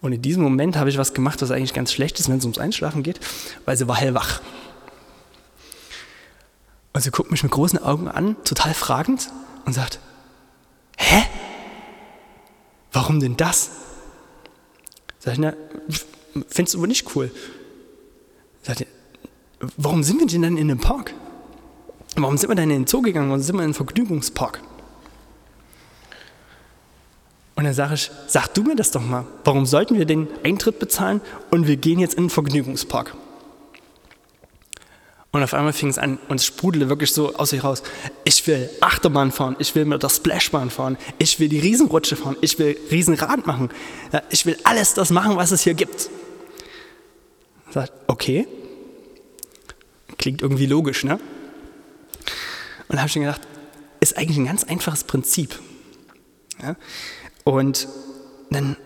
Und 0.00 0.12
in 0.12 0.22
diesem 0.22 0.42
Moment 0.42 0.76
habe 0.76 0.88
ich 0.88 0.98
was 0.98 1.12
gemacht, 1.12 1.42
was 1.42 1.50
eigentlich 1.50 1.74
ganz 1.74 1.92
schlecht 1.92 2.18
ist, 2.20 2.28
wenn 2.28 2.38
es 2.38 2.44
ums 2.44 2.58
Einschlafen 2.58 3.02
geht, 3.02 3.20
weil 3.66 3.76
sie 3.76 3.86
war 3.86 3.96
hellwach. 3.96 4.40
Und 6.92 7.02
sie 7.02 7.10
guckt 7.10 7.30
mich 7.30 7.42
mit 7.42 7.52
großen 7.52 7.82
Augen 7.82 8.08
an, 8.08 8.36
total 8.44 8.74
fragend, 8.74 9.30
und 9.66 9.74
sagt, 9.74 10.00
hä? 10.96 11.22
warum 12.92 13.20
denn 13.20 13.36
das? 13.36 13.70
Sag 15.18 15.34
ich, 15.34 15.38
na, 15.38 15.54
findest 16.48 16.74
du 16.74 16.78
aber 16.78 16.86
nicht 16.86 17.14
cool. 17.14 17.30
Sagt 18.62 18.82
er, 18.82 18.86
warum 19.76 20.02
sind 20.02 20.18
wir 20.20 20.26
denn 20.26 20.42
dann 20.42 20.56
in 20.56 20.68
dem 20.68 20.78
Park? 20.78 21.12
Warum 22.16 22.36
sind 22.36 22.48
wir 22.48 22.56
denn 22.56 22.70
in 22.70 22.82
den 22.82 22.86
Zoo 22.86 23.02
gegangen? 23.02 23.28
Warum 23.28 23.42
sind 23.42 23.56
wir 23.56 23.62
in 23.62 23.70
den 23.70 23.74
Vergnügungspark? 23.74 24.62
Und 27.60 27.64
dann 27.64 27.74
sage 27.74 27.92
ich, 27.92 28.10
sag 28.26 28.54
du 28.54 28.62
mir 28.62 28.74
das 28.74 28.90
doch 28.90 29.02
mal. 29.02 29.26
Warum 29.44 29.66
sollten 29.66 29.98
wir 29.98 30.06
den 30.06 30.28
Eintritt 30.44 30.78
bezahlen 30.78 31.20
und 31.50 31.66
wir 31.66 31.76
gehen 31.76 31.98
jetzt 31.98 32.14
in 32.14 32.24
den 32.24 32.30
Vergnügungspark? 32.30 33.14
Und 35.30 35.42
auf 35.42 35.52
einmal 35.52 35.74
fing 35.74 35.90
es 35.90 35.98
an 35.98 36.18
und 36.30 36.40
sprudelte 36.40 36.88
wirklich 36.88 37.12
so 37.12 37.34
aus 37.36 37.50
sich 37.50 37.62
raus. 37.62 37.82
Ich 38.24 38.46
will 38.46 38.70
Achterbahn 38.80 39.30
fahren, 39.30 39.56
ich 39.58 39.74
will 39.74 39.84
mit 39.84 40.02
der 40.02 40.08
Splashbahn 40.08 40.70
fahren, 40.70 40.96
ich 41.18 41.38
will 41.38 41.50
die 41.50 41.58
Riesenrutsche 41.58 42.16
fahren, 42.16 42.38
ich 42.40 42.58
will 42.58 42.78
Riesenrad 42.90 43.46
machen, 43.46 43.68
ich 44.30 44.46
will 44.46 44.56
alles 44.64 44.94
das 44.94 45.10
machen, 45.10 45.36
was 45.36 45.50
es 45.50 45.60
hier 45.60 45.74
gibt. 45.74 46.08
Sagt, 47.68 47.92
okay, 48.06 48.48
klingt 50.16 50.40
irgendwie 50.40 50.64
logisch, 50.64 51.04
ne? 51.04 51.20
Und 52.88 52.96
da 52.96 53.00
habe 53.00 53.08
ich 53.08 53.16
mir 53.16 53.26
gedacht, 53.26 53.42
ist 54.00 54.16
eigentlich 54.16 54.38
ein 54.38 54.46
ganz 54.46 54.64
einfaches 54.64 55.04
Prinzip. 55.04 55.58
Ja? 56.62 56.76
Und 57.44 57.88
dann, 58.50 58.76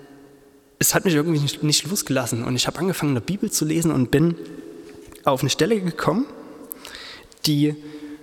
es 0.78 0.94
hat 0.94 1.04
mich 1.04 1.14
irgendwie 1.14 1.40
nicht, 1.40 1.62
nicht 1.62 1.88
losgelassen 1.88 2.44
und 2.44 2.56
ich 2.56 2.66
habe 2.66 2.78
angefangen, 2.78 3.12
eine 3.12 3.20
Bibel 3.20 3.50
zu 3.50 3.64
lesen 3.64 3.90
und 3.90 4.10
bin 4.10 4.36
auf 5.24 5.40
eine 5.40 5.50
Stelle 5.50 5.80
gekommen, 5.80 6.26
die 7.46 7.74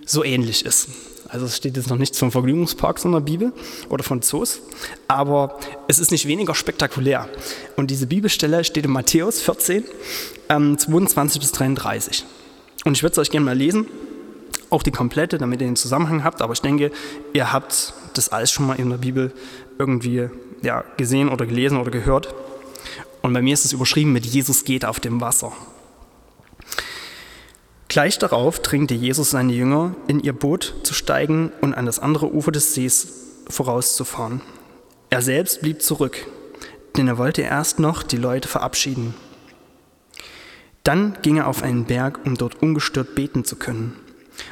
so 0.06 0.24
ähnlich 0.24 0.66
ist. 0.66 0.90
Also 1.32 1.46
es 1.46 1.56
steht 1.56 1.78
jetzt 1.78 1.90
noch 1.90 1.98
nicht 1.98 2.14
zum 2.14 2.30
Vergnügungspark 2.30 3.04
in 3.06 3.14
der 3.14 3.22
Bibel 3.22 3.54
oder 3.90 4.04
von 4.04 4.22
Zoos, 4.22 4.60
aber 5.08 5.58
es 5.88 5.98
ist 5.98 6.12
nicht 6.12 6.28
weniger 6.28 6.54
spektakulär. 6.54 7.30
Und 7.78 7.90
diese 7.90 8.06
Bibelstelle 8.06 8.66
steht 8.66 8.84
in 8.84 8.92
Matthäus 8.92 9.40
14, 9.40 9.86
ähm, 10.50 10.78
22 10.78 11.40
bis 11.40 11.54
33. 11.54 12.26
Und 12.84 12.98
ich 12.98 13.04
würde 13.04 13.14
es 13.14 13.18
euch 13.18 13.32
gerne 13.32 13.46
mal 13.46 13.58
lesen, 13.58 13.88
auch 14.72 14.84
die 14.84 14.92
komplette, 14.92 15.38
damit 15.38 15.62
ihr 15.62 15.68
den 15.68 15.76
Zusammenhang 15.76 16.24
habt, 16.24 16.42
aber 16.42 16.54
ich 16.54 16.62
denke, 16.62 16.92
ihr 17.34 17.54
habt 17.54 17.94
das 18.14 18.30
alles 18.30 18.52
schon 18.52 18.66
mal 18.66 18.80
in 18.80 18.90
der 18.90 18.98
Bibel 18.98 19.32
irgendwie 19.78 20.30
ja, 20.62 20.84
gesehen 20.98 21.30
oder 21.30 21.46
gelesen 21.46 21.78
oder 21.78 21.92
gehört. 21.92 22.34
Und 23.22 23.34
bei 23.34 23.42
mir 23.42 23.54
ist 23.54 23.66
es 23.66 23.74
überschrieben 23.74 24.14
mit 24.14 24.26
Jesus 24.26 24.64
geht 24.64 24.86
auf 24.86 25.00
dem 25.00 25.22
Wasser. 25.22 25.52
Gleich 27.88 28.18
darauf 28.18 28.60
drängte 28.60 28.94
Jesus 28.94 29.32
seine 29.32 29.52
Jünger, 29.52 29.96
in 30.08 30.22
ihr 30.22 30.34
Boot 30.34 30.76
zu 30.84 30.94
steigen 30.94 31.52
und 31.60 31.74
an 31.74 31.86
das 31.86 32.00
andere 32.00 32.34
Ufer 32.34 32.52
des 32.52 32.74
Sees 32.74 33.08
vorauszufahren. 33.50 34.42
Er 35.10 35.22
selbst 35.22 35.62
blieb 35.62 35.82
zurück, 35.82 36.26
denn 36.96 37.10
er 37.10 37.18
wollte 37.18 37.42
erst 37.42 37.80
noch 37.80 38.04
die 38.04 38.18
Leute 38.18 38.48
verabschieden. 38.48 39.14
Dann 40.84 41.18
ging 41.22 41.38
er 41.38 41.48
auf 41.48 41.64
einen 41.64 41.84
Berg, 41.84 42.22
um 42.26 42.38
dort 42.38 42.62
ungestört 42.62 43.14
beten 43.14 43.44
zu 43.44 43.58
können. 43.58 44.00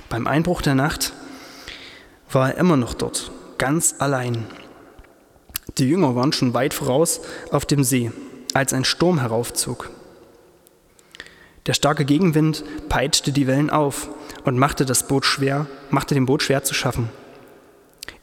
Beim 0.09 0.27
Einbruch 0.27 0.61
der 0.61 0.75
Nacht 0.75 1.13
war 2.31 2.51
er 2.51 2.57
immer 2.57 2.77
noch 2.77 2.93
dort, 2.93 3.31
ganz 3.57 3.95
allein. 3.99 4.45
Die 5.77 5.87
Jünger 5.87 6.15
waren 6.15 6.33
schon 6.33 6.53
weit 6.53 6.73
voraus 6.73 7.21
auf 7.51 7.65
dem 7.65 7.83
See, 7.83 8.11
als 8.53 8.73
ein 8.73 8.85
Sturm 8.85 9.19
heraufzog. 9.19 9.89
Der 11.65 11.73
starke 11.73 12.05
Gegenwind 12.05 12.63
peitschte 12.89 13.31
die 13.31 13.47
Wellen 13.47 13.69
auf 13.69 14.09
und 14.43 14.57
machte 14.57 14.85
das 14.85 15.07
Boot 15.07 15.25
schwer, 15.25 15.67
machte 15.89 16.15
dem 16.15 16.25
Boot 16.25 16.41
schwer 16.41 16.63
zu 16.63 16.73
schaffen. 16.73 17.09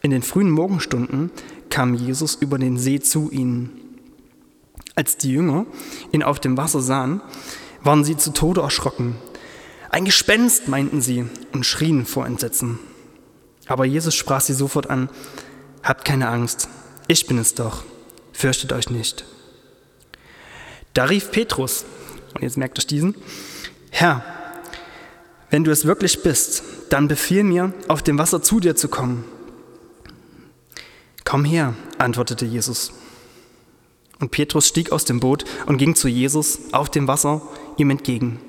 In 0.03 0.11
den 0.11 0.23
frühen 0.23 0.51
Morgenstunden 0.51 1.31
kam 1.71 1.95
Jesus 1.95 2.35
über 2.35 2.59
den 2.59 2.79
See 2.79 3.01
zu 3.01 3.31
ihnen. 3.31 3.71
Als 4.95 5.17
die 5.17 5.31
Jünger 5.31 5.67
ihn 6.13 6.23
auf 6.23 6.41
dem 6.41 6.57
Wasser 6.57 6.81
sahen, 6.81 7.21
waren 7.83 8.05
sie 8.05 8.17
zu 8.17 8.33
Tode 8.33 8.63
erschrocken. 8.63 9.17
Ein 9.91 10.05
Gespenst, 10.05 10.69
meinten 10.69 11.01
sie 11.01 11.27
und 11.53 11.65
schrien 11.65 12.07
vor 12.07 12.27
Entsetzen. 12.27 12.79
Aber 13.67 13.85
Jesus 13.85 14.15
sprach 14.15 14.41
sie 14.41 14.55
sofort 14.55 14.89
an, 14.89 15.09
Habt 15.83 16.05
keine 16.05 16.29
Angst, 16.29 16.69
ich 17.07 17.27
bin 17.27 17.39
es 17.39 17.55
doch, 17.55 17.85
fürchtet 18.33 18.73
euch 18.73 18.91
nicht. 18.91 19.25
Da 20.95 21.05
rief 21.05 21.31
Petrus, 21.31 21.85
und 22.35 22.43
jetzt 22.43 22.57
merkt 22.57 22.79
euch 22.79 22.87
diesen, 22.87 23.15
Herr, 23.91 24.25
wenn 25.51 25.63
du 25.63 25.71
es 25.71 25.85
wirklich 25.85 26.23
bist, 26.23 26.63
dann 26.91 27.07
befiehl 27.07 27.45
mir, 27.45 27.73
auf 27.87 28.03
dem 28.03 28.19
Wasser 28.19 28.43
zu 28.43 28.59
dir 28.61 28.75
zu 28.75 28.89
kommen. 28.89 29.25
Komm 31.25 31.45
her, 31.45 31.75
antwortete 31.99 32.45
Jesus. 32.45 32.93
Und 34.19 34.31
Petrus 34.31 34.69
stieg 34.69 34.93
aus 34.93 35.05
dem 35.05 35.21
Boot 35.21 35.45
und 35.67 35.77
ging 35.77 35.95
zu 35.95 36.09
Jesus 36.09 36.59
auf 36.73 36.91
dem 36.91 37.07
Wasser 37.07 37.43
ihm 37.77 37.91
entgegen. 37.91 38.41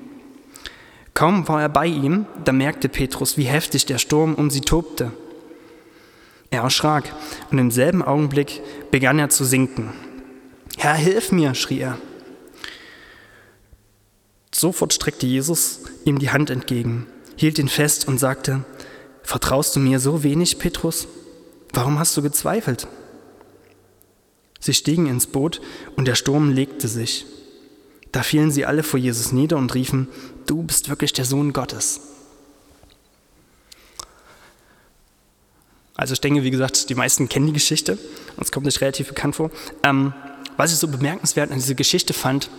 Kaum 1.18 1.48
war 1.48 1.60
er 1.60 1.68
bei 1.68 1.86
ihm, 1.86 2.26
da 2.44 2.52
merkte 2.52 2.88
Petrus, 2.88 3.36
wie 3.36 3.42
heftig 3.42 3.86
der 3.86 3.98
Sturm 3.98 4.36
um 4.36 4.50
sie 4.50 4.60
tobte. 4.60 5.10
Er 6.50 6.62
erschrak 6.62 7.12
und 7.50 7.58
im 7.58 7.72
selben 7.72 8.02
Augenblick 8.02 8.62
begann 8.92 9.18
er 9.18 9.28
zu 9.28 9.44
sinken. 9.44 9.92
Herr, 10.76 10.94
hilf 10.94 11.32
mir, 11.32 11.56
schrie 11.56 11.80
er. 11.80 11.98
Sofort 14.54 14.92
streckte 14.92 15.26
Jesus 15.26 15.80
ihm 16.04 16.20
die 16.20 16.30
Hand 16.30 16.50
entgegen, 16.50 17.08
hielt 17.34 17.58
ihn 17.58 17.68
fest 17.68 18.06
und 18.06 18.18
sagte, 18.18 18.64
Vertraust 19.24 19.74
du 19.74 19.80
mir 19.80 19.98
so 19.98 20.22
wenig, 20.22 20.60
Petrus? 20.60 21.08
Warum 21.72 21.98
hast 21.98 22.16
du 22.16 22.22
gezweifelt? 22.22 22.86
Sie 24.60 24.72
stiegen 24.72 25.08
ins 25.08 25.26
Boot 25.26 25.60
und 25.96 26.06
der 26.06 26.14
Sturm 26.14 26.52
legte 26.52 26.86
sich. 26.86 27.26
Da 28.12 28.22
fielen 28.22 28.52
sie 28.52 28.64
alle 28.64 28.84
vor 28.84 29.00
Jesus 29.00 29.32
nieder 29.32 29.56
und 29.56 29.74
riefen, 29.74 30.06
du 30.48 30.62
bist 30.62 30.88
wirklich 30.88 31.12
der 31.12 31.24
Sohn 31.24 31.52
Gottes. 31.52 32.00
Also 35.94 36.12
ich 36.12 36.20
denke, 36.20 36.44
wie 36.44 36.50
gesagt, 36.50 36.90
die 36.90 36.94
meisten 36.94 37.28
kennen 37.28 37.48
die 37.48 37.52
Geschichte, 37.52 37.98
uns 38.36 38.52
kommt 38.52 38.66
nicht 38.66 38.80
relativ 38.80 39.08
bekannt 39.08 39.36
vor. 39.36 39.50
Ähm, 39.82 40.12
was 40.56 40.72
ich 40.72 40.78
so 40.78 40.88
bemerkenswert 40.88 41.50
an 41.50 41.58
dieser 41.58 41.74
Geschichte 41.74 42.12
fand, 42.12 42.50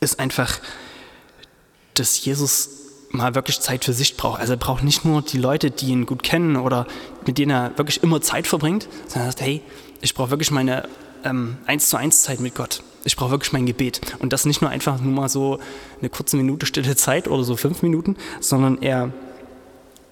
ist 0.00 0.18
einfach, 0.18 0.60
dass 1.94 2.24
Jesus 2.24 2.70
mal 3.10 3.34
wirklich 3.34 3.60
Zeit 3.60 3.84
für 3.84 3.92
sich 3.92 4.16
braucht. 4.16 4.40
Also 4.40 4.54
er 4.54 4.58
braucht 4.58 4.82
nicht 4.82 5.04
nur 5.04 5.22
die 5.22 5.38
Leute, 5.38 5.70
die 5.70 5.86
ihn 5.86 6.06
gut 6.06 6.22
kennen 6.22 6.56
oder 6.56 6.86
mit 7.24 7.38
denen 7.38 7.52
er 7.52 7.78
wirklich 7.78 8.02
immer 8.02 8.20
Zeit 8.20 8.46
verbringt, 8.46 8.88
sondern 9.06 9.28
er 9.28 9.32
sagt, 9.32 9.40
hey, 9.40 9.62
ich 10.00 10.14
brauche 10.14 10.30
wirklich 10.30 10.50
meine 10.50 10.88
ähm, 11.24 11.56
eins 11.66 11.88
zu 11.88 11.96
eins 11.96 12.22
Zeit 12.22 12.40
mit 12.40 12.54
Gott. 12.54 12.82
Ich 13.08 13.16
brauche 13.16 13.30
wirklich 13.30 13.54
mein 13.54 13.64
Gebet. 13.64 14.02
Und 14.18 14.34
das 14.34 14.44
nicht 14.44 14.60
nur 14.60 14.70
einfach 14.70 15.00
nur 15.00 15.14
mal 15.14 15.30
so 15.30 15.60
eine 15.98 16.10
kurze 16.10 16.36
Minute 16.36 16.66
stille 16.66 16.94
Zeit 16.94 17.26
oder 17.26 17.42
so 17.42 17.56
fünf 17.56 17.80
Minuten, 17.80 18.18
sondern 18.38 18.82
er 18.82 19.14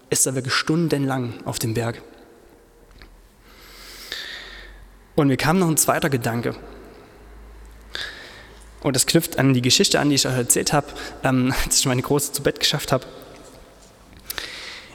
ist 0.08 0.24
da 0.24 0.34
wirklich 0.34 0.54
stundenlang 0.54 1.34
auf 1.44 1.58
dem 1.58 1.74
Berg. 1.74 2.00
Und 5.14 5.28
mir 5.28 5.36
kam 5.36 5.58
noch 5.58 5.68
ein 5.68 5.76
zweiter 5.76 6.08
Gedanke. 6.08 6.56
Und 8.80 8.96
das 8.96 9.04
knüpft 9.04 9.38
an 9.38 9.52
die 9.52 9.60
Geschichte 9.60 10.00
an, 10.00 10.08
die 10.08 10.14
ich 10.14 10.26
euch 10.26 10.32
erzählt 10.32 10.72
habe, 10.72 10.86
ähm, 11.22 11.52
als 11.66 11.78
ich 11.78 11.84
meine 11.84 12.00
Große 12.00 12.32
zu 12.32 12.42
Bett 12.42 12.60
geschafft 12.60 12.92
habe. 12.92 13.04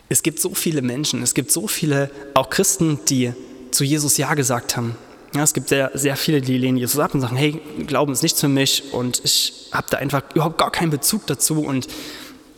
Es 0.09 0.23
gibt 0.23 0.39
so 0.39 0.55
viele 0.55 0.81
Menschen, 0.81 1.21
es 1.21 1.35
gibt 1.35 1.51
so 1.51 1.67
viele, 1.67 2.09
auch 2.33 2.49
Christen, 2.49 2.99
die 3.07 3.33
zu 3.69 3.83
Jesus 3.83 4.17
Ja 4.17 4.33
gesagt 4.33 4.75
haben. 4.75 4.95
Ja, 5.33 5.43
es 5.43 5.53
gibt 5.53 5.69
sehr, 5.69 5.91
sehr 5.93 6.17
viele, 6.17 6.41
die 6.41 6.57
lehnen 6.57 6.77
Jesus 6.77 6.99
ab 6.99 7.13
und 7.13 7.21
sagen, 7.21 7.37
hey, 7.37 7.61
Glauben 7.87 8.11
ist 8.11 8.21
nichts 8.21 8.41
für 8.41 8.49
mich 8.49 8.83
und 8.91 9.21
ich 9.23 9.69
habe 9.71 9.87
da 9.89 9.97
einfach 9.97 10.23
überhaupt 10.33 10.57
gar 10.57 10.71
keinen 10.71 10.89
Bezug 10.89 11.25
dazu 11.27 11.63
und 11.63 11.87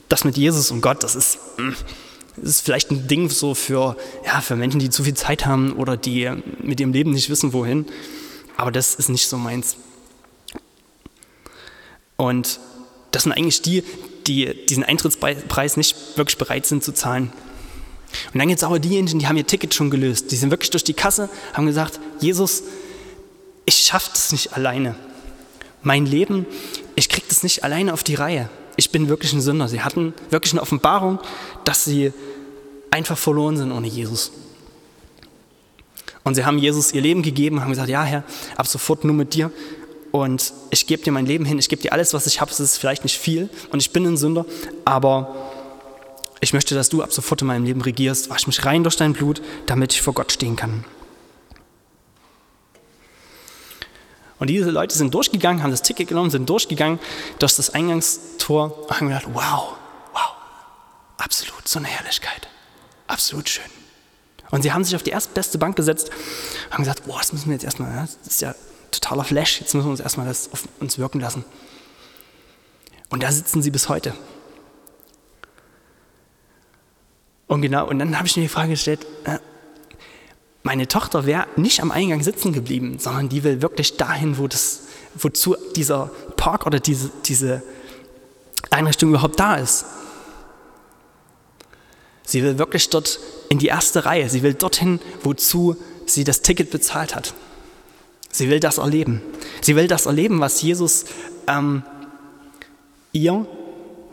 das 0.09 0.23
mit 0.23 0.37
Jesus 0.37 0.71
und 0.71 0.81
Gott, 0.81 1.03
das 1.03 1.15
ist, 1.15 1.37
hm, 1.57 1.75
das 2.37 2.49
ist 2.49 2.61
vielleicht 2.61 2.89
ein 2.89 3.07
Ding 3.07 3.29
so 3.29 3.53
für, 3.53 3.95
ja, 4.25 4.41
für 4.41 4.55
Menschen, 4.55 4.79
die 4.79 4.89
zu 4.89 5.03
viel 5.03 5.13
Zeit 5.13 5.45
haben 5.45 5.73
oder 5.73 5.97
die 5.97 6.31
mit 6.61 6.79
ihrem 6.79 6.93
Leben 6.93 7.11
nicht 7.11 7.29
wissen, 7.29 7.53
wohin. 7.53 7.85
Aber 8.57 8.71
das 8.71 8.95
ist 8.95 9.09
nicht 9.09 9.27
so 9.27 9.37
meins. 9.37 9.77
Und 12.15 12.59
das 13.11 13.23
sind 13.23 13.33
eigentlich 13.33 13.61
die, 13.61 13.83
die 14.25 14.65
diesen 14.65 14.83
Eintrittspreis 14.83 15.77
nicht 15.77 15.95
wirklich 16.15 16.37
bereit 16.37 16.65
sind 16.65 16.83
zu 16.83 16.91
zahlen. 16.91 17.31
Und 18.33 18.39
dann 18.39 18.47
gibt 18.47 18.59
es 18.59 18.63
aber 18.63 18.79
diejenigen, 18.79 19.19
die 19.19 19.27
haben 19.27 19.37
ihr 19.37 19.47
Ticket 19.47 19.73
schon 19.73 19.89
gelöst. 19.89 20.31
Die 20.31 20.35
sind 20.35 20.51
wirklich 20.51 20.69
durch 20.69 20.83
die 20.83 20.93
Kasse, 20.93 21.29
haben 21.53 21.65
gesagt, 21.65 21.99
Jesus, 22.19 22.63
ich 23.65 23.75
schaffe 23.75 24.09
das 24.13 24.31
nicht 24.31 24.53
alleine. 24.53 24.95
Mein 25.81 26.05
Leben, 26.05 26.45
ich 26.95 27.09
kriege 27.09 27.25
das 27.27 27.43
nicht 27.43 27.63
alleine 27.63 27.93
auf 27.93 28.03
die 28.03 28.15
Reihe. 28.15 28.49
Ich 28.75 28.91
bin 28.91 29.09
wirklich 29.09 29.33
ein 29.33 29.41
Sünder. 29.41 29.67
Sie 29.67 29.81
hatten 29.81 30.13
wirklich 30.29 30.53
eine 30.53 30.61
Offenbarung, 30.61 31.19
dass 31.63 31.83
sie 31.83 32.13
einfach 32.91 33.17
verloren 33.17 33.57
sind 33.57 33.71
ohne 33.71 33.87
Jesus. 33.87 34.31
Und 36.23 36.35
sie 36.35 36.45
haben 36.45 36.57
Jesus 36.57 36.93
ihr 36.93 37.01
Leben 37.01 37.21
gegeben, 37.21 37.61
haben 37.61 37.69
gesagt, 37.69 37.89
ja 37.89 38.03
Herr, 38.03 38.23
ab 38.55 38.67
sofort 38.67 39.03
nur 39.03 39.13
mit 39.13 39.33
dir 39.33 39.51
und 40.11 40.53
ich 40.69 40.87
gebe 40.87 41.03
dir 41.03 41.11
mein 41.11 41.25
Leben 41.25 41.43
hin, 41.43 41.59
ich 41.59 41.67
gebe 41.67 41.81
dir 41.81 41.91
alles, 41.91 42.13
was 42.13 42.27
ich 42.27 42.39
habe. 42.39 42.51
Es 42.51 42.59
ist 42.59 42.77
vielleicht 42.77 43.03
nicht 43.03 43.17
viel 43.17 43.49
und 43.71 43.81
ich 43.81 43.91
bin 43.91 44.05
ein 44.05 44.15
Sünder, 44.15 44.45
aber 44.85 45.42
ich 46.43 46.53
möchte, 46.53 46.75
dass 46.75 46.89
du 46.89 47.01
ab 47.01 47.13
sofort 47.13 47.41
in 47.41 47.47
meinem 47.47 47.63
Leben 47.63 47.81
regierst. 47.81 48.29
Wasch 48.29 48.47
mich 48.47 48.65
rein 48.65 48.83
durch 48.83 48.95
dein 48.95 49.13
Blut, 49.13 49.41
damit 49.65 49.93
ich 49.93 50.01
vor 50.01 50.13
Gott 50.13 50.31
stehen 50.31 50.55
kann. 50.55 50.85
Und 54.39 54.47
diese 54.47 54.69
Leute 54.71 54.93
sind 54.93 55.13
durchgegangen, 55.13 55.63
haben 55.63 55.71
das 55.71 55.83
Ticket 55.83 56.09
genommen, 56.09 56.29
sind 56.29 56.49
durchgegangen 56.49 56.99
durch 57.39 57.55
das 57.55 57.69
Eingangstor 57.69 58.77
und 58.77 58.91
haben 58.99 59.07
gedacht, 59.07 59.27
wow, 59.31 59.75
wow, 60.11 60.31
absolut, 61.17 61.65
so 61.65 61.79
eine 61.79 61.87
Herrlichkeit, 61.87 62.49
absolut 63.07 63.47
schön. 63.47 63.63
Und 64.51 64.63
sie 64.63 64.73
haben 64.73 64.83
sich 64.83 64.97
auf 64.97 65.03
die 65.03 65.11
erstbeste 65.11 65.57
Bank 65.57 65.77
gesetzt, 65.77 66.09
haben 66.71 66.83
gesagt, 66.83 67.05
boah, 67.05 67.19
das 67.19 67.31
müssen 67.31 67.45
wir 67.45 67.53
jetzt 67.53 67.63
erstmal, 67.63 67.95
das 67.95 68.17
ist 68.27 68.41
ja 68.41 68.53
totaler 68.91 69.23
Flash, 69.23 69.61
jetzt 69.61 69.73
müssen 69.75 69.87
wir 69.87 69.91
uns 69.91 70.01
erstmal 70.01 70.27
das 70.27 70.51
auf 70.51 70.67
uns 70.81 70.97
wirken 70.97 71.21
lassen. 71.21 71.45
Und 73.09 73.23
da 73.23 73.31
sitzen 73.31 73.61
sie 73.61 73.71
bis 73.71 73.87
heute. 73.87 74.13
Und 77.47 77.61
genau, 77.61 77.87
und 77.87 77.99
dann 77.99 78.17
habe 78.17 78.27
ich 78.27 78.35
mir 78.35 78.43
die 78.43 78.49
Frage 78.49 78.69
gestellt, 78.69 79.05
äh, 79.25 79.39
meine 80.63 80.87
Tochter 80.87 81.25
wäre 81.25 81.45
nicht 81.57 81.81
am 81.81 81.91
Eingang 81.91 82.23
sitzen 82.23 82.53
geblieben, 82.53 82.97
sondern 82.97 83.27
die 83.29 83.43
will 83.43 83.61
wirklich 83.61 83.97
dahin, 83.97 84.37
wo 84.37 84.47
das, 84.47 84.83
wozu 85.15 85.55
dieser 85.75 86.09
Park 86.37 86.65
oder 86.65 86.79
diese, 86.79 87.11
diese 87.25 87.61
Einrichtung 88.69 89.09
überhaupt 89.09 89.39
da 89.39 89.55
ist. 89.55 89.85
Sie 92.25 92.41
will 92.41 92.57
wirklich 92.57 92.89
dort 92.89 93.19
in 93.49 93.59
die 93.59 93.67
erste 93.67 94.05
Reihe. 94.05 94.29
Sie 94.29 94.41
will 94.41 94.53
dorthin, 94.53 94.99
wozu 95.21 95.75
sie 96.05 96.23
das 96.23 96.41
Ticket 96.41 96.71
bezahlt 96.71 97.15
hat. 97.15 97.33
Sie 98.31 98.49
will 98.49 98.59
das 98.59 98.77
erleben. 98.77 99.21
Sie 99.61 99.75
will 99.75 99.87
das 99.87 100.05
erleben, 100.05 100.39
was 100.39 100.61
Jesus 100.61 101.05
ähm, 101.47 101.83
ihr, 103.11 103.45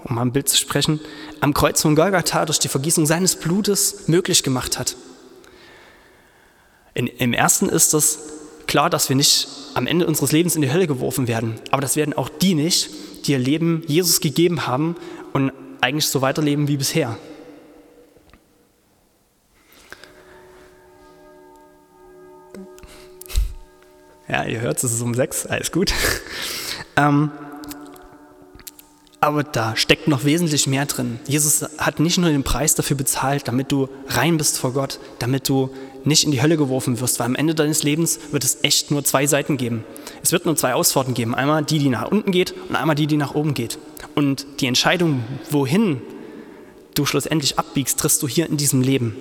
um 0.05 0.15
mal 0.15 0.23
ein 0.23 0.33
Bild 0.33 0.49
zu 0.49 0.57
sprechen, 0.57 1.01
am 1.41 1.55
Kreuz 1.55 1.83
von 1.83 1.95
Golgatha 1.95 2.45
durch 2.45 2.59
die 2.59 2.69
Vergießung 2.69 3.07
seines 3.07 3.37
Blutes 3.37 4.09
möglich 4.09 4.43
gemacht 4.43 4.79
hat. 4.79 4.97
In, 6.95 7.07
Im 7.07 7.33
ersten 7.33 7.69
ist 7.69 7.95
es 7.95 8.19
klar, 8.67 8.91
dass 8.91 9.09
wir 9.09 9.17
nicht 9.17 9.49
am 9.75 9.87
Ende 9.87 10.07
unseres 10.07 10.33
Lebens 10.33 10.57
in 10.57 10.63
die 10.63 10.73
Hölle 10.73 10.87
geworfen 10.87 11.29
werden. 11.29 11.55
Aber 11.71 11.83
das 11.83 11.97
werden 11.97 12.15
auch 12.15 12.29
die 12.29 12.55
nicht, 12.55 12.91
die 13.27 13.33
ihr 13.33 13.39
Leben 13.39 13.83
Jesus 13.87 14.21
gegeben 14.21 14.67
haben 14.67 14.97
und 15.33 15.53
eigentlich 15.81 16.07
so 16.07 16.21
weiterleben 16.21 16.69
wie 16.69 16.77
bisher. 16.77 17.17
Ja, 24.29 24.45
ihr 24.45 24.61
hört, 24.61 24.83
es 24.83 24.93
ist 24.93 25.03
um 25.03 25.15
sechs, 25.15 25.47
alles 25.47 25.73
gut. 25.73 25.93
ähm, 26.97 27.33
aber 29.21 29.45
da 29.45 29.77
steckt 29.77 30.09
noch 30.09 30.25
wesentlich 30.25 30.67
mehr 30.67 30.87
drin. 30.87 31.21
Jesus 31.27 31.65
hat 31.77 32.01
nicht 32.01 32.17
nur 32.17 32.31
den 32.31 32.43
Preis 32.43 32.75
dafür 32.75 32.97
bezahlt, 32.97 33.49
damit 33.49 33.71
du 33.71 33.89
rein 34.09 34.39
bist 34.39 34.59
vor 34.59 34.73
Gott, 34.73 34.99
damit 35.19 35.49
du 35.49 35.71
nicht 36.05 36.25
in 36.25 36.31
die 36.31 36.41
Hölle 36.41 36.57
geworfen 36.57 37.01
wirst, 37.01 37.19
weil 37.19 37.27
am 37.27 37.35
Ende 37.35 37.55
deines 37.55 37.83
Lebens 37.83 38.19
wird 38.31 38.45
es 38.45 38.59
echt 38.63 38.91
nur 38.91 39.05
zwei 39.05 39.27
Seiten 39.27 39.59
geben. 39.59 39.85
Es 40.23 40.33
wird 40.33 40.47
nur 40.47 40.57
zwei 40.57 40.73
Ausfahrten 40.73 41.13
geben. 41.13 41.35
Einmal 41.35 41.63
die, 41.63 41.79
die 41.79 41.91
nach 41.91 42.11
unten 42.11 42.33
geht 42.33 42.55
und 42.69 42.77
einmal 42.77 42.97
die, 42.97 43.07
die 43.07 43.19
nach 43.19 43.35
oben 43.35 43.53
geht. 43.53 43.79
Und 44.15 44.47
die 44.61 44.67
Entscheidung, 44.67 45.23
wohin 45.51 46.01
du 46.95 47.05
schlussendlich 47.05 47.59
abbiegst, 47.59 48.01
triffst 48.01 48.23
du 48.23 48.29
hier 48.29 48.49
in 48.49 48.57
diesem 48.57 48.81
Leben. 48.81 49.17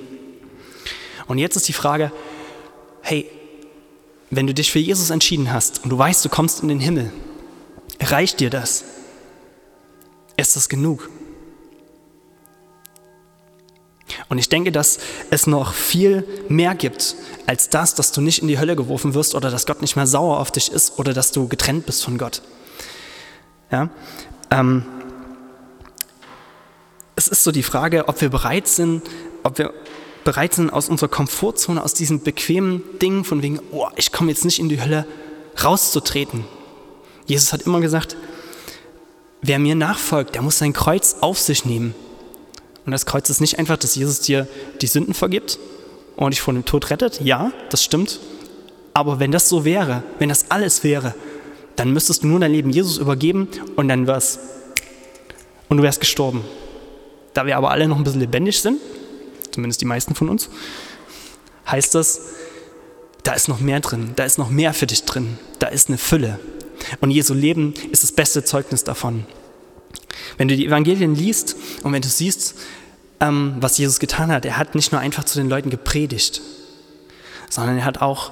Und 1.27 1.37
jetzt 1.37 1.57
ist 1.57 1.67
die 1.67 1.73
Frage, 1.73 2.13
hey, 3.01 3.29
wenn 4.29 4.47
du 4.47 4.53
dich 4.53 4.71
für 4.71 4.79
Jesus 4.79 5.09
entschieden 5.09 5.51
hast 5.51 5.83
und 5.83 5.89
du 5.89 5.97
weißt, 5.97 6.23
du 6.23 6.29
kommst 6.29 6.61
in 6.61 6.69
den 6.69 6.79
Himmel, 6.79 7.11
reicht 7.99 8.39
dir 8.39 8.49
das? 8.49 8.85
Ist 10.41 10.55
das 10.55 10.69
genug. 10.69 11.09
Und 14.27 14.37
ich 14.37 14.49
denke, 14.49 14.71
dass 14.71 14.99
es 15.29 15.47
noch 15.47 15.73
viel 15.73 16.27
mehr 16.49 16.75
gibt 16.75 17.15
als 17.45 17.69
das, 17.69 17.95
dass 17.95 18.11
du 18.11 18.21
nicht 18.21 18.41
in 18.41 18.47
die 18.47 18.59
Hölle 18.59 18.75
geworfen 18.75 19.13
wirst 19.13 19.35
oder 19.35 19.49
dass 19.49 19.65
Gott 19.65 19.81
nicht 19.81 19.95
mehr 19.95 20.07
sauer 20.07 20.39
auf 20.39 20.51
dich 20.51 20.71
ist 20.71 20.99
oder 20.99 21.13
dass 21.13 21.31
du 21.31 21.47
getrennt 21.47 21.85
bist 21.85 22.03
von 22.03 22.17
Gott. 22.17 22.41
Ja? 23.71 23.89
Ähm, 24.51 24.85
es 27.15 27.27
ist 27.27 27.43
so 27.43 27.51
die 27.51 27.63
Frage, 27.63 28.07
ob 28.07 28.21
wir 28.21 28.29
bereit 28.29 28.67
sind, 28.67 29.03
ob 29.43 29.57
wir 29.57 29.73
bereit 30.23 30.53
sind, 30.53 30.71
aus 30.71 30.89
unserer 30.89 31.09
Komfortzone, 31.09 31.83
aus 31.83 31.93
diesem 31.93 32.21
bequemen 32.21 32.83
Ding 33.01 33.23
von 33.23 33.41
wegen, 33.41 33.59
oh, 33.71 33.87
ich 33.95 34.11
komme 34.11 34.31
jetzt 34.31 34.45
nicht 34.45 34.59
in 34.59 34.69
die 34.69 34.81
Hölle, 34.81 35.05
rauszutreten. 35.63 36.45
Jesus 37.25 37.51
hat 37.51 37.63
immer 37.63 37.81
gesagt, 37.81 38.15
wer 39.41 39.59
mir 39.59 39.75
nachfolgt, 39.75 40.35
der 40.35 40.41
muss 40.41 40.57
sein 40.57 40.73
Kreuz 40.73 41.17
auf 41.21 41.39
sich 41.39 41.65
nehmen. 41.65 41.95
Und 42.85 42.91
das 42.91 43.05
Kreuz 43.05 43.29
ist 43.29 43.41
nicht 43.41 43.59
einfach, 43.59 43.77
dass 43.77 43.95
Jesus 43.95 44.21
dir 44.21 44.47
die 44.81 44.87
Sünden 44.87 45.13
vergibt 45.13 45.59
und 46.15 46.33
dich 46.33 46.41
von 46.41 46.55
dem 46.55 46.65
Tod 46.65 46.89
rettet. 46.89 47.21
Ja, 47.21 47.51
das 47.69 47.83
stimmt. 47.83 48.19
Aber 48.93 49.19
wenn 49.19 49.31
das 49.31 49.47
so 49.47 49.63
wäre, 49.63 50.03
wenn 50.17 50.29
das 50.29 50.49
alles 50.49 50.83
wäre, 50.83 51.13
dann 51.75 51.93
müsstest 51.93 52.23
du 52.23 52.27
nur 52.27 52.39
dein 52.39 52.51
Leben 52.51 52.71
Jesus 52.71 52.97
übergeben 52.97 53.47
und 53.75 53.87
dann 53.87 54.07
wär's. 54.07 54.39
Und 55.69 55.77
du 55.77 55.83
wärst 55.83 55.99
gestorben. 55.99 56.43
Da 57.33 57.45
wir 57.45 57.55
aber 57.55 57.71
alle 57.71 57.87
noch 57.87 57.97
ein 57.97 58.03
bisschen 58.03 58.21
lebendig 58.21 58.59
sind, 58.59 58.81
zumindest 59.51 59.81
die 59.81 59.85
meisten 59.85 60.15
von 60.15 60.29
uns, 60.29 60.49
heißt 61.67 61.93
das, 61.95 62.21
da 63.23 63.33
ist 63.33 63.47
noch 63.47 63.59
mehr 63.59 63.79
drin, 63.79 64.13
da 64.15 64.23
ist 64.23 64.39
noch 64.39 64.49
mehr 64.49 64.73
für 64.73 64.87
dich 64.87 65.03
drin, 65.05 65.37
da 65.59 65.67
ist 65.67 65.89
eine 65.89 65.97
Fülle. 65.97 66.39
Und 67.01 67.11
Jesu 67.11 67.33
Leben 67.33 67.73
ist 67.91 68.03
das 68.03 68.11
beste 68.11 68.43
Zeugnis 68.43 68.83
davon. 68.83 69.25
Wenn 70.37 70.47
du 70.47 70.55
die 70.55 70.65
Evangelien 70.65 71.15
liest 71.15 71.55
und 71.83 71.93
wenn 71.93 72.01
du 72.01 72.07
siehst, 72.07 72.55
ähm, 73.19 73.55
was 73.59 73.77
Jesus 73.77 73.99
getan 73.99 74.31
hat, 74.31 74.45
er 74.45 74.57
hat 74.57 74.75
nicht 74.75 74.91
nur 74.91 75.01
einfach 75.01 75.23
zu 75.23 75.39
den 75.39 75.49
Leuten 75.49 75.69
gepredigt, 75.69 76.41
sondern 77.49 77.77
er 77.77 77.85
hat 77.85 78.01
auch 78.01 78.31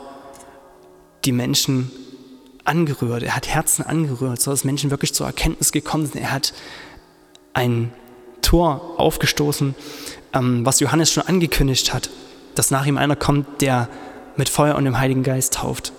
die 1.26 1.32
Menschen 1.32 1.92
angerührt, 2.64 3.24
er 3.24 3.36
hat 3.36 3.48
Herzen 3.48 3.86
angerührt, 3.86 4.42
sodass 4.42 4.64
Menschen 4.64 4.92
wirklich 4.92 5.14
zur 5.14 5.28
Erkenntnis 5.28 5.72
gekommen 5.72 6.06
sind. 6.06 6.22
Er 6.22 6.32
hat 6.32 6.54
ein 7.54 7.92
Tor 8.42 8.96
aufgestoßen, 8.98 9.76
ähm, 10.34 10.66
was 10.66 10.80
Johannes 10.80 11.12
schon 11.12 11.24
angekündigt 11.24 11.94
hat, 11.94 12.10
dass 12.56 12.72
nach 12.72 12.86
ihm 12.86 12.98
einer 12.98 13.16
kommt, 13.16 13.62
der 13.62 13.90
mit 14.36 14.50
Feuer 14.50 14.76
und 14.76 14.86
dem 14.86 15.00
Heiligen 15.00 15.24
Geist 15.24 15.56
tauft. 15.56 15.92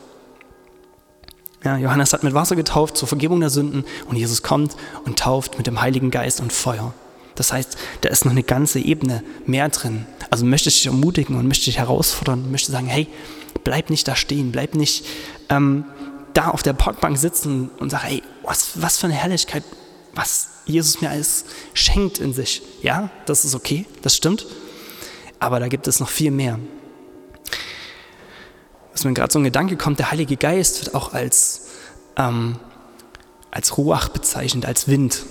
Ja, 1.64 1.76
Johannes 1.76 2.12
hat 2.12 2.22
mit 2.22 2.34
Wasser 2.34 2.54
getauft 2.54 2.96
zur 2.96 3.08
Vergebung 3.08 3.40
der 3.40 3.50
Sünden 3.50 3.84
und 4.08 4.16
Jesus 4.16 4.42
kommt 4.42 4.76
und 5.04 5.18
tauft 5.18 5.58
mit 5.58 5.66
dem 5.66 5.80
Heiligen 5.80 6.10
Geist 6.10 6.40
und 6.40 6.52
Feuer. 6.52 6.94
Das 7.34 7.52
heißt, 7.52 7.76
da 8.00 8.08
ist 8.08 8.24
noch 8.24 8.32
eine 8.32 8.42
ganze 8.42 8.80
Ebene 8.80 9.22
mehr 9.46 9.68
drin. 9.68 10.06
Also 10.30 10.44
möchte 10.44 10.68
ich 10.68 10.76
dich 10.76 10.86
ermutigen 10.86 11.36
und 11.36 11.46
möchte 11.46 11.66
dich 11.66 11.78
herausfordern, 11.78 12.50
möchte 12.50 12.72
sagen, 12.72 12.86
hey, 12.86 13.08
bleib 13.64 13.90
nicht 13.90 14.06
da 14.06 14.16
stehen, 14.16 14.52
bleib 14.52 14.74
nicht 14.74 15.04
ähm, 15.48 15.84
da 16.34 16.48
auf 16.48 16.62
der 16.62 16.72
Parkbank 16.72 17.18
sitzen 17.18 17.70
und 17.78 17.90
sag, 17.90 18.04
hey, 18.04 18.22
was, 18.44 18.80
was 18.82 18.98
für 18.98 19.06
eine 19.06 19.14
Herrlichkeit, 19.14 19.64
was 20.14 20.48
Jesus 20.66 21.00
mir 21.00 21.10
alles 21.10 21.44
schenkt 21.74 22.18
in 22.18 22.32
sich. 22.32 22.62
Ja, 22.82 23.10
das 23.26 23.44
ist 23.44 23.54
okay, 23.54 23.86
das 24.02 24.16
stimmt. 24.16 24.46
Aber 25.40 25.60
da 25.60 25.68
gibt 25.68 25.86
es 25.88 26.00
noch 26.00 26.08
viel 26.08 26.30
mehr 26.30 26.58
dass 28.98 29.04
mir 29.04 29.14
gerade 29.14 29.32
so 29.32 29.38
ein 29.38 29.44
Gedanke 29.44 29.76
kommt, 29.76 30.00
der 30.00 30.10
Heilige 30.10 30.36
Geist 30.36 30.84
wird 30.84 30.96
auch 30.96 31.12
als, 31.14 31.68
ähm, 32.16 32.56
als 33.52 33.78
Ruach 33.78 34.08
bezeichnet, 34.08 34.66
als 34.66 34.88
Wind. 34.88 35.24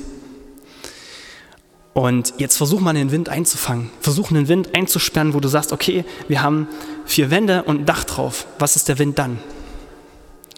Und 1.94 2.34
jetzt 2.38 2.56
versuch 2.56 2.80
mal 2.80 2.94
den 2.94 3.12
Wind 3.12 3.28
einzufangen. 3.28 3.90
Versuch 4.00 4.30
einen 4.30 4.48
Wind 4.48 4.74
einzusperren, 4.74 5.34
wo 5.34 5.42
du 5.42 5.50
sagst, 5.50 5.74
okay, 5.74 6.06
wir 6.30 6.42
haben 6.42 6.70
vier 7.06 7.30
Wände 7.30 7.64
und 7.64 7.82
ein 7.82 7.86
Dach 7.86 8.06
drauf. 8.06 8.48
Was 8.58 8.78
ist 8.78 8.88
der 8.88 9.00
Wind 9.00 9.20
dann? 9.20 9.40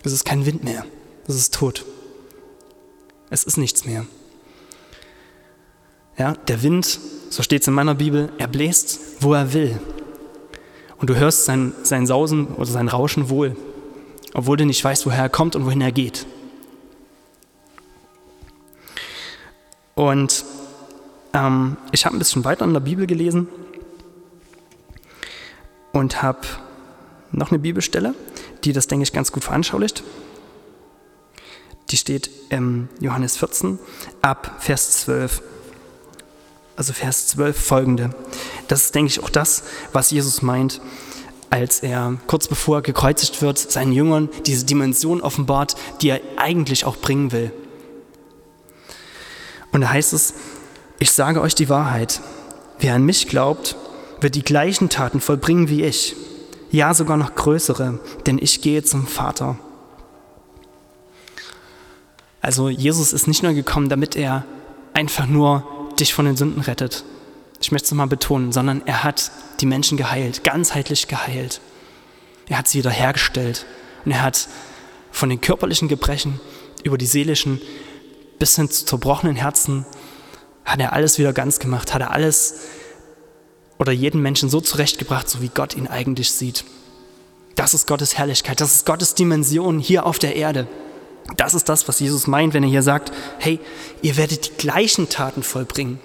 Es 0.04 0.12
ist 0.12 0.24
kein 0.24 0.46
Wind 0.46 0.64
mehr. 0.64 0.86
Es 1.28 1.36
ist 1.36 1.56
tot. 1.56 1.86
Es 3.32 3.44
ist 3.44 3.58
nichts 3.58 3.86
mehr. 3.86 4.06
Ja, 6.16 6.34
der 6.48 6.62
Wind, 6.62 7.00
so 7.32 7.42
steht 7.42 7.64
es 7.64 7.68
in 7.68 7.74
meiner 7.74 7.96
Bibel, 7.96 8.32
er 8.38 8.48
bläst, 8.48 9.00
wo 9.20 9.34
er 9.34 9.52
will. 9.54 9.80
Und 11.00 11.10
du 11.10 11.16
hörst 11.16 11.46
sein, 11.46 11.74
sein 11.84 12.06
Sausen 12.06 12.48
oder 12.48 12.66
sein 12.66 12.90
Rauschen 12.90 13.30
wohl, 13.30 13.56
obwohl 14.34 14.58
du 14.58 14.66
nicht 14.66 14.84
weißt, 14.84 15.06
woher 15.06 15.24
er 15.24 15.30
kommt 15.30 15.56
und 15.56 15.66
wohin 15.66 15.82
er 15.82 15.92
geht. 15.92 16.26
Und 19.96 20.46
ähm, 21.34 21.78
ich 21.92 22.06
habe 22.06 22.16
ein 22.16 22.20
bisschen 22.20 22.44
weiter 22.44 22.66
in 22.66 22.74
der 22.74 22.80
Bibel 22.82 23.08
gelesen 23.08 23.48
und 25.92 26.22
habe 26.22 26.40
noch 27.32 27.52
eine 27.52 27.60
Bibelstelle, 27.60 28.14
die 28.64 28.74
das, 28.74 28.88
denke 28.88 29.04
ich, 29.04 29.14
ganz 29.14 29.32
gut 29.32 29.44
veranschaulicht. 29.44 30.04
Die 31.92 31.98
steht 31.98 32.30
im 32.50 32.90
Johannes 33.00 33.38
14 33.38 33.80
ab 34.22 34.56
Vers 34.60 35.02
12 35.02 35.42
also 36.80 36.94
Vers 36.94 37.28
12 37.28 37.62
folgende. 37.62 38.10
Das 38.70 38.86
ist, 38.86 38.96
denke 38.96 39.12
ich, 39.12 39.22
auch 39.22 39.30
das, 39.30 39.64
was 39.92 40.12
Jesus 40.12 40.42
meint, 40.42 40.80
als 41.50 41.82
er 41.82 42.16
kurz 42.26 42.48
bevor 42.48 42.78
er 42.78 42.82
gekreuzigt 42.82 43.42
wird, 43.42 43.58
seinen 43.58 43.92
Jüngern 43.92 44.30
diese 44.46 44.66
Dimension 44.66 45.20
offenbart, 45.20 45.76
die 46.02 46.08
er 46.08 46.22
eigentlich 46.38 46.86
auch 46.86 46.96
bringen 46.96 47.34
will. 47.34 47.52
Und 49.74 49.82
da 49.82 49.90
heißt 49.90 50.14
es, 50.14 50.36
ich 51.00 51.12
sage 51.12 51.42
euch 51.42 51.54
die 51.54 51.68
Wahrheit, 51.68 52.22
wer 52.80 52.96
an 52.96 53.04
mich 53.04 53.28
glaubt, 53.28 53.76
wird 54.22 54.36
die 54.36 54.44
gleichen 54.44 54.88
Taten 54.88 55.20
vollbringen 55.20 55.68
wie 55.68 55.84
ich, 55.84 56.16
ja 56.72 56.94
sogar 56.94 57.18
noch 57.18 57.36
größere, 57.36 58.00
denn 58.26 58.40
ich 58.42 58.62
gehe 58.62 58.84
zum 58.84 59.06
Vater. 59.06 59.60
Also 62.40 62.70
Jesus 62.70 63.12
ist 63.12 63.28
nicht 63.28 63.44
nur 63.44 63.52
gekommen, 63.52 63.90
damit 63.90 64.16
er 64.16 64.46
einfach 64.94 65.28
nur 65.28 65.79
dich 66.00 66.14
von 66.14 66.26
den 66.26 66.38
Sünden 66.38 66.62
rettet. 66.62 67.04
Ich 67.62 67.72
möchte 67.72 67.86
es 67.86 67.92
nochmal 67.92 68.08
betonen, 68.08 68.52
sondern 68.52 68.82
er 68.86 69.04
hat 69.04 69.32
die 69.60 69.66
Menschen 69.66 69.98
geheilt, 69.98 70.44
ganzheitlich 70.44 71.08
geheilt. 71.08 71.62
Er 72.48 72.58
hat 72.58 72.68
sie 72.68 72.80
wiederhergestellt 72.80 73.66
und 74.06 74.12
er 74.12 74.24
hat 74.24 74.48
von 75.12 75.30
den 75.30 75.42
körperlichen 75.42 75.88
Gebrechen 75.88 76.40
über 76.84 76.98
die 76.98 77.06
seelischen 77.06 77.62
bis 78.40 78.56
hin 78.56 78.70
zu 78.70 78.86
zerbrochenen 78.86 79.36
Herzen, 79.36 79.86
hat 80.64 80.80
er 80.80 80.94
alles 80.94 81.20
wieder 81.20 81.34
ganz 81.34 81.60
gemacht, 81.60 81.94
hat 81.94 82.02
er 82.02 82.12
alles 82.12 82.62
oder 83.78 83.92
jeden 83.92 84.22
Menschen 84.22 84.50
so 84.50 84.62
zurechtgebracht, 84.62 85.30
so 85.30 85.42
wie 85.42 85.50
Gott 85.50 85.76
ihn 85.76 85.88
eigentlich 85.88 86.32
sieht. 86.32 86.64
Das 87.56 87.74
ist 87.74 87.88
Gottes 87.88 88.18
Herrlichkeit, 88.18 88.62
das 88.62 88.76
ist 88.76 88.86
Gottes 88.86 89.16
Dimension 89.16 89.80
hier 89.80 90.06
auf 90.06 90.20
der 90.20 90.36
Erde. 90.36 90.68
Das 91.38 91.54
ist 91.54 91.70
das, 91.70 91.88
was 91.88 92.00
Jesus 92.00 92.28
meint, 92.28 92.54
wenn 92.54 92.64
er 92.64 92.70
hier 92.70 92.84
sagt, 92.84 93.12
hey, 93.38 93.60
ihr 94.02 94.18
werdet 94.18 94.48
die 94.48 94.58
gleichen 94.58 95.10
Taten 95.10 95.44
vollbringen. 95.44 96.00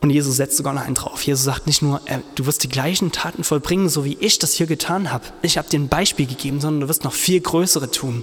Und 0.00 0.10
Jesus 0.10 0.36
setzt 0.36 0.58
sogar 0.58 0.74
noch 0.74 0.84
einen 0.84 0.94
drauf. 0.94 1.22
Jesus 1.22 1.44
sagt 1.44 1.66
nicht 1.66 1.80
nur, 1.80 2.00
du 2.34 2.44
wirst 2.44 2.62
die 2.62 2.68
gleichen 2.68 3.10
Taten 3.10 3.42
vollbringen, 3.42 3.88
so 3.88 4.04
wie 4.04 4.18
ich 4.20 4.38
das 4.38 4.52
hier 4.52 4.66
getan 4.66 5.10
habe. 5.10 5.24
Ich 5.40 5.56
habe 5.56 5.68
dir 5.68 5.80
ein 5.80 5.88
Beispiel 5.88 6.26
gegeben, 6.26 6.60
sondern 6.60 6.82
du 6.82 6.88
wirst 6.88 7.04
noch 7.04 7.12
viel 7.14 7.40
größere 7.40 7.90
tun. 7.90 8.22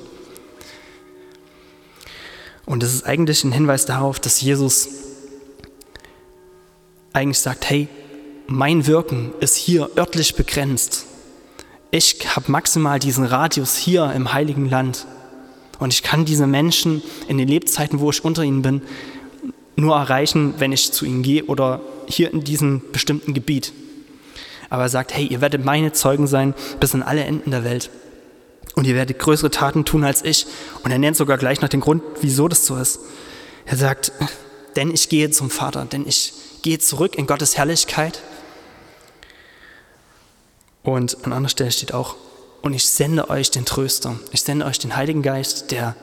Und 2.68 2.84
das 2.84 2.94
ist 2.94 3.06
eigentlich 3.06 3.44
ein 3.44 3.52
Hinweis 3.52 3.86
darauf, 3.86 4.20
dass 4.20 4.42
Jesus 4.42 4.90
eigentlich 7.14 7.40
sagt, 7.40 7.70
hey, 7.70 7.88
mein 8.46 8.86
Wirken 8.86 9.34
ist 9.40 9.56
hier 9.56 9.90
örtlich 9.98 10.36
begrenzt. 10.36 11.06
Ich 11.94 12.36
habe 12.38 12.50
maximal 12.50 13.00
diesen 13.00 13.26
Radius 13.26 13.76
hier 13.76 14.14
im 14.14 14.32
heiligen 14.32 14.70
Land. 14.70 15.06
Und 15.78 15.94
ich 15.94 16.04
kann 16.04 16.24
diese 16.24 16.48
Menschen 16.48 17.02
in 17.28 17.38
den 17.38 17.50
Lebzeiten, 17.50 18.00
wo 18.00 18.10
ich 18.10 18.24
unter 18.24 18.44
ihnen 18.44 18.62
bin, 18.62 18.82
nur 19.76 19.98
erreichen, 19.98 20.54
wenn 20.58 20.72
ich 20.72 20.94
zu 20.94 21.06
ihnen 21.06 21.22
gehe 21.22 21.44
oder 21.44 21.82
hier 22.08 22.32
in 22.32 22.46
diesem 22.46 22.82
bestimmten 22.94 23.34
Gebiet. 23.34 23.74
Aber 24.70 24.84
er 24.84 24.90
sagt, 24.90 25.14
hey, 25.14 25.26
ihr 25.26 25.42
werdet 25.42 25.66
meine 25.66 25.92
Zeugen 25.92 26.28
sein 26.28 26.54
bis 26.80 26.96
an 26.96 27.04
alle 27.04 27.26
Enden 27.26 27.52
der 27.52 27.66
Welt. 27.66 27.90
Und 28.76 28.88
ihr 28.88 28.96
werdet 28.96 29.20
größere 29.20 29.52
Taten 29.52 29.84
tun 29.84 30.06
als 30.06 30.24
ich. 30.24 30.46
Und 30.84 30.92
er 30.92 30.98
nennt 30.98 31.18
sogar 31.18 31.38
gleich 31.38 31.60
noch 31.60 31.68
den 31.68 31.82
Grund, 31.82 32.04
wieso 32.22 32.48
das 32.48 32.66
so 32.66 32.78
ist. 32.78 33.02
Er 33.66 33.76
sagt, 33.76 34.14
denn 34.78 34.92
ich 34.92 35.10
gehe 35.10 35.30
zum 35.30 35.50
Vater, 35.50 35.84
denn 35.84 36.08
ich 36.08 36.32
gehe 36.62 36.80
zurück 36.80 37.16
in 37.16 37.28
Gottes 37.28 37.58
Herrlichkeit. 37.58 38.22
Und 40.84 41.18
an 41.26 41.34
anderer 41.34 41.50
Stelle 41.50 41.72
steht 41.72 41.94
auch, 41.94 42.16
und 42.62 42.74
ich 42.74 42.88
sende 42.88 43.30
euch 43.30 43.50
den 43.52 43.66
Tröster. 43.66 44.20
Ich 44.32 44.44
sende 44.44 44.66
euch 44.66 44.80
den 44.80 44.96
Heiligen 44.96 45.24
Geist, 45.24 45.72
der 45.72 45.96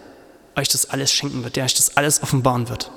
euch 0.56 0.68
das 0.68 0.90
alles 0.90 1.12
schenken 1.12 1.44
wird, 1.44 1.56
der 1.56 1.64
euch 1.64 1.74
das 1.74 1.96
alles 1.96 2.22
offenbaren 2.22 2.68
wird. 2.68 2.90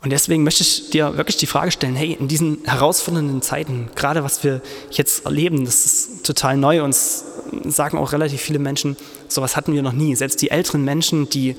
Und 0.00 0.10
deswegen 0.10 0.44
möchte 0.44 0.62
ich 0.62 0.90
dir 0.90 1.16
wirklich 1.16 1.36
die 1.36 1.46
Frage 1.46 1.72
stellen, 1.72 1.96
hey, 1.96 2.16
in 2.18 2.28
diesen 2.28 2.64
herausfordernden 2.64 3.42
Zeiten, 3.42 3.90
gerade 3.96 4.22
was 4.22 4.44
wir 4.44 4.62
jetzt 4.90 5.24
erleben, 5.24 5.64
das 5.64 5.84
ist 5.84 6.24
total 6.24 6.56
neu 6.56 6.84
und 6.84 6.94
sagen 6.94 7.98
auch 7.98 8.12
relativ 8.12 8.40
viele 8.40 8.60
Menschen, 8.60 8.96
sowas 9.26 9.56
hatten 9.56 9.72
wir 9.72 9.82
noch 9.82 9.92
nie. 9.92 10.14
Selbst 10.14 10.40
die 10.40 10.50
älteren 10.50 10.84
Menschen, 10.84 11.28
die 11.28 11.56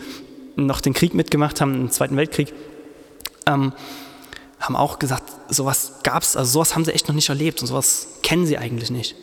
noch 0.55 0.79
den 0.81 0.93
Krieg 0.93 1.13
mitgemacht 1.13 1.59
haben, 1.59 1.73
den 1.73 1.91
Zweiten 1.91 2.15
Weltkrieg, 2.15 2.53
ähm, 3.45 3.73
haben 4.59 4.75
auch 4.75 4.99
gesagt, 4.99 5.23
sowas 5.49 5.93
gab 6.03 6.23
es, 6.23 6.35
also 6.35 6.51
sowas 6.51 6.75
haben 6.75 6.85
sie 6.85 6.93
echt 6.93 7.07
noch 7.07 7.15
nicht 7.15 7.29
erlebt 7.29 7.61
und 7.61 7.67
sowas 7.67 8.07
kennen 8.23 8.45
sie 8.45 8.57
eigentlich 8.57 8.91
nicht. 8.91 9.15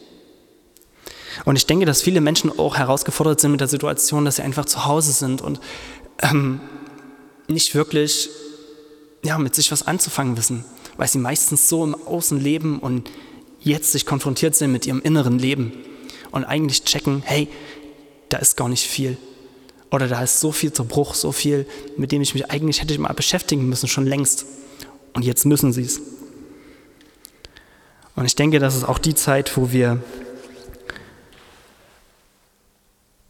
Und 1.44 1.56
ich 1.56 1.66
denke, 1.66 1.84
dass 1.84 2.02
viele 2.02 2.20
Menschen 2.20 2.58
auch 2.58 2.76
herausgefordert 2.76 3.40
sind 3.40 3.50
mit 3.50 3.60
der 3.60 3.68
Situation, 3.68 4.24
dass 4.24 4.36
sie 4.36 4.42
einfach 4.42 4.64
zu 4.64 4.86
Hause 4.86 5.12
sind 5.12 5.42
und 5.42 5.60
ähm, 6.22 6.60
nicht 7.48 7.74
wirklich 7.74 8.30
ja, 9.22 9.38
mit 9.38 9.54
sich 9.54 9.70
was 9.72 9.86
anzufangen 9.86 10.36
wissen, 10.36 10.64
weil 10.96 11.08
sie 11.08 11.18
meistens 11.18 11.68
so 11.68 11.84
im 11.84 11.94
Außen 11.94 12.40
leben 12.40 12.78
und 12.78 13.10
jetzt 13.60 13.92
sich 13.92 14.06
konfrontiert 14.06 14.54
sind 14.54 14.72
mit 14.72 14.86
ihrem 14.86 15.02
inneren 15.02 15.38
Leben 15.38 15.72
und 16.30 16.44
eigentlich 16.44 16.84
checken, 16.84 17.22
hey, 17.24 17.48
da 18.28 18.38
ist 18.38 18.56
gar 18.56 18.68
nicht 18.68 18.86
viel. 18.86 19.16
Oder 19.90 20.08
da 20.08 20.22
ist 20.22 20.40
so 20.40 20.52
viel 20.52 20.72
Zerbruch, 20.72 21.14
so 21.14 21.32
viel, 21.32 21.66
mit 21.96 22.12
dem 22.12 22.22
ich 22.22 22.34
mich 22.34 22.50
eigentlich 22.50 22.80
hätte 22.80 22.98
mal 22.98 23.12
beschäftigen 23.12 23.68
müssen, 23.68 23.88
schon 23.88 24.06
längst. 24.06 24.46
Und 25.16 25.24
jetzt 25.24 25.46
müssen 25.46 25.72
sie 25.72 25.80
es. 25.80 25.98
Und 28.16 28.26
ich 28.26 28.36
denke, 28.36 28.58
das 28.58 28.76
ist 28.76 28.84
auch 28.84 28.98
die 28.98 29.14
Zeit, 29.14 29.56
wo 29.56 29.72
wir 29.72 30.02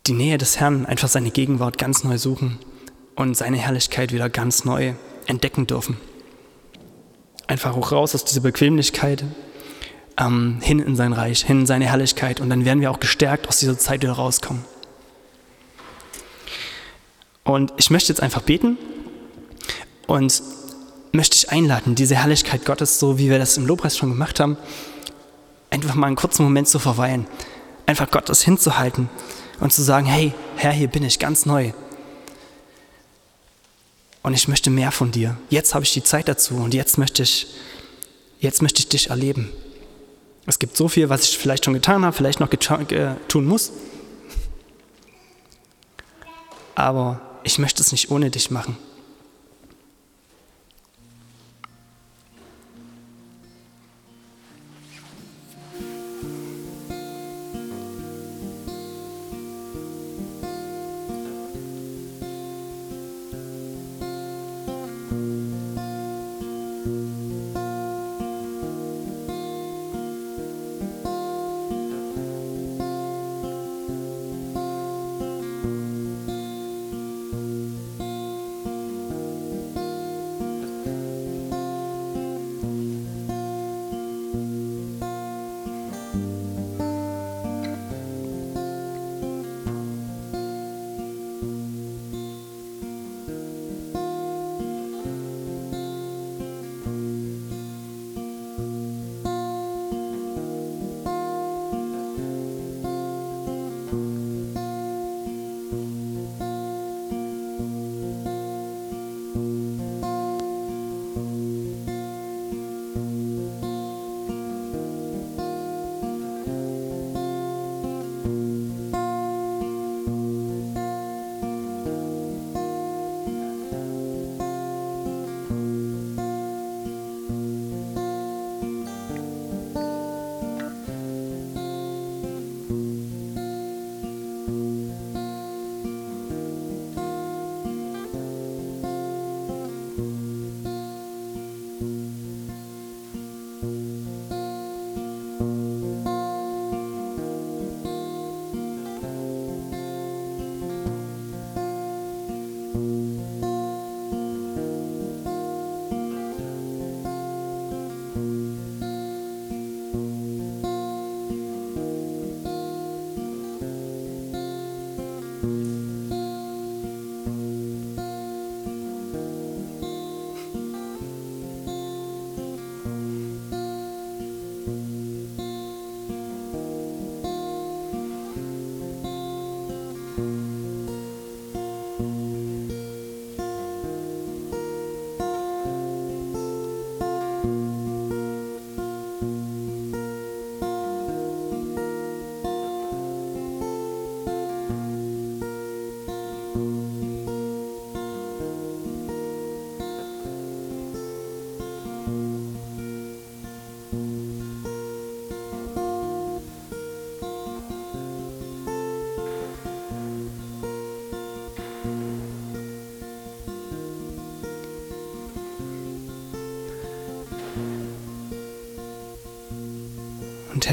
die 0.08 0.12
Nähe 0.12 0.36
des 0.36 0.58
Herrn, 0.58 0.84
einfach 0.84 1.08
seine 1.08 1.30
Gegenwart 1.30 1.78
ganz 1.78 2.02
neu 2.02 2.18
suchen 2.18 2.58
und 3.14 3.36
seine 3.36 3.56
Herrlichkeit 3.56 4.12
wieder 4.12 4.28
ganz 4.28 4.64
neu 4.64 4.94
entdecken 5.26 5.68
dürfen. 5.68 5.96
Einfach 7.46 7.76
auch 7.76 7.92
raus 7.92 8.16
aus 8.16 8.24
dieser 8.24 8.40
Bequemlichkeit, 8.40 9.24
ähm, 10.18 10.58
hin 10.60 10.80
in 10.80 10.96
sein 10.96 11.12
Reich, 11.12 11.44
hin 11.44 11.60
in 11.60 11.66
seine 11.66 11.84
Herrlichkeit 11.84 12.40
und 12.40 12.50
dann 12.50 12.64
werden 12.64 12.80
wir 12.80 12.90
auch 12.90 12.98
gestärkt 12.98 13.46
aus 13.46 13.60
dieser 13.60 13.78
Zeit 13.78 14.02
wieder 14.02 14.14
rauskommen. 14.14 14.64
Und 17.44 17.72
ich 17.76 17.90
möchte 17.90 18.12
jetzt 18.12 18.22
einfach 18.24 18.42
beten 18.42 18.76
und 20.08 20.42
möchte 21.16 21.36
dich 21.36 21.50
einladen, 21.50 21.94
diese 21.94 22.16
Herrlichkeit 22.16 22.64
Gottes, 22.64 22.98
so 23.00 23.18
wie 23.18 23.30
wir 23.30 23.38
das 23.38 23.56
im 23.56 23.66
Lobpreis 23.66 23.96
schon 23.96 24.10
gemacht 24.10 24.38
haben, 24.40 24.56
einfach 25.70 25.94
mal 25.94 26.06
einen 26.06 26.16
kurzen 26.16 26.44
Moment 26.44 26.68
zu 26.68 26.78
verweilen, 26.78 27.26
einfach 27.86 28.10
Gottes 28.10 28.42
hinzuhalten 28.42 29.08
und 29.60 29.72
zu 29.72 29.82
sagen, 29.82 30.06
hey, 30.06 30.32
Herr, 30.56 30.72
hier 30.72 30.88
bin 30.88 31.02
ich 31.02 31.18
ganz 31.18 31.46
neu 31.46 31.72
und 34.26 34.34
ich 34.34 34.48
möchte 34.48 34.70
mehr 34.70 34.90
von 34.90 35.12
dir. 35.12 35.36
Jetzt 35.50 35.72
habe 35.74 35.84
ich 35.84 35.92
die 35.92 36.02
Zeit 36.02 36.26
dazu 36.26 36.56
und 36.56 36.74
jetzt 36.74 36.98
möchte 36.98 37.22
ich, 37.22 37.46
jetzt 38.40 38.60
möchte 38.60 38.80
ich 38.80 38.88
dich 38.88 39.10
erleben. 39.10 39.52
Es 40.46 40.58
gibt 40.58 40.76
so 40.76 40.88
viel, 40.88 41.08
was 41.08 41.28
ich 41.28 41.38
vielleicht 41.38 41.64
schon 41.64 41.74
getan 41.74 42.04
habe, 42.04 42.16
vielleicht 42.16 42.40
noch 42.40 42.48
tun 42.48 43.44
muss. 43.44 43.70
Aber 46.74 47.20
ich 47.44 47.60
möchte 47.60 47.82
es 47.82 47.92
nicht 47.92 48.10
ohne 48.10 48.30
dich 48.30 48.50
machen. 48.50 48.76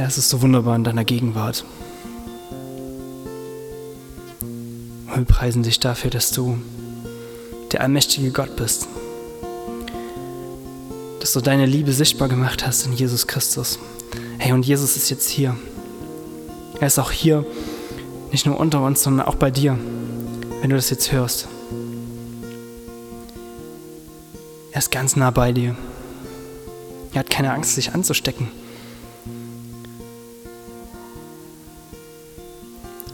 Herr, 0.04 0.10
es 0.10 0.18
ist 0.18 0.28
so 0.28 0.41
wunderbar 0.41 0.76
in 0.76 0.84
deiner 0.84 1.06
Gegenwart. 1.06 1.64
Und 4.41 5.16
wir 5.16 5.24
preisen 5.24 5.64
dich 5.64 5.80
dafür, 5.80 6.12
dass 6.12 6.32
du 6.32 6.58
der 7.72 7.80
allmächtige 7.80 8.32
Gott 8.32 8.58
bist. 8.58 8.89
Dass 11.22 11.32
du 11.32 11.39
deine 11.39 11.66
Liebe 11.66 11.93
sichtbar 11.93 12.28
gemacht 12.28 12.68
hast 12.68 12.86
in 12.86 12.91
Jesus 12.91 13.28
Christus. 13.28 13.80
Hey, 14.39 14.51
und 14.51 14.66
Jesus 14.66 14.97
ist 14.97 15.10
jetzt 15.10 15.30
hier. 15.30 15.56
Er 16.82 16.88
ist 16.88 16.99
auch 16.99 17.12
hier, 17.12 17.45
nicht 18.30 18.45
nur 18.45 18.60
unter 18.60 18.84
uns, 18.84 19.04
sondern 19.04 19.26
auch 19.26 19.36
bei 19.36 19.51
dir, 19.51 19.80
wenn 20.60 20.70
du 20.70 20.76
das 20.76 20.89
jetzt 20.89 21.14
hörst. 21.14 21.47
Er 24.74 24.80
ist 24.80 24.91
ganz 24.91 25.16
nah 25.16 25.32
bei 25.32 25.54
dir. 25.54 25.78
Er 27.14 27.20
hat 27.20 27.30
keine 27.30 27.54
Angst, 27.54 27.76
sich 27.76 27.93
anzustecken. 27.93 28.62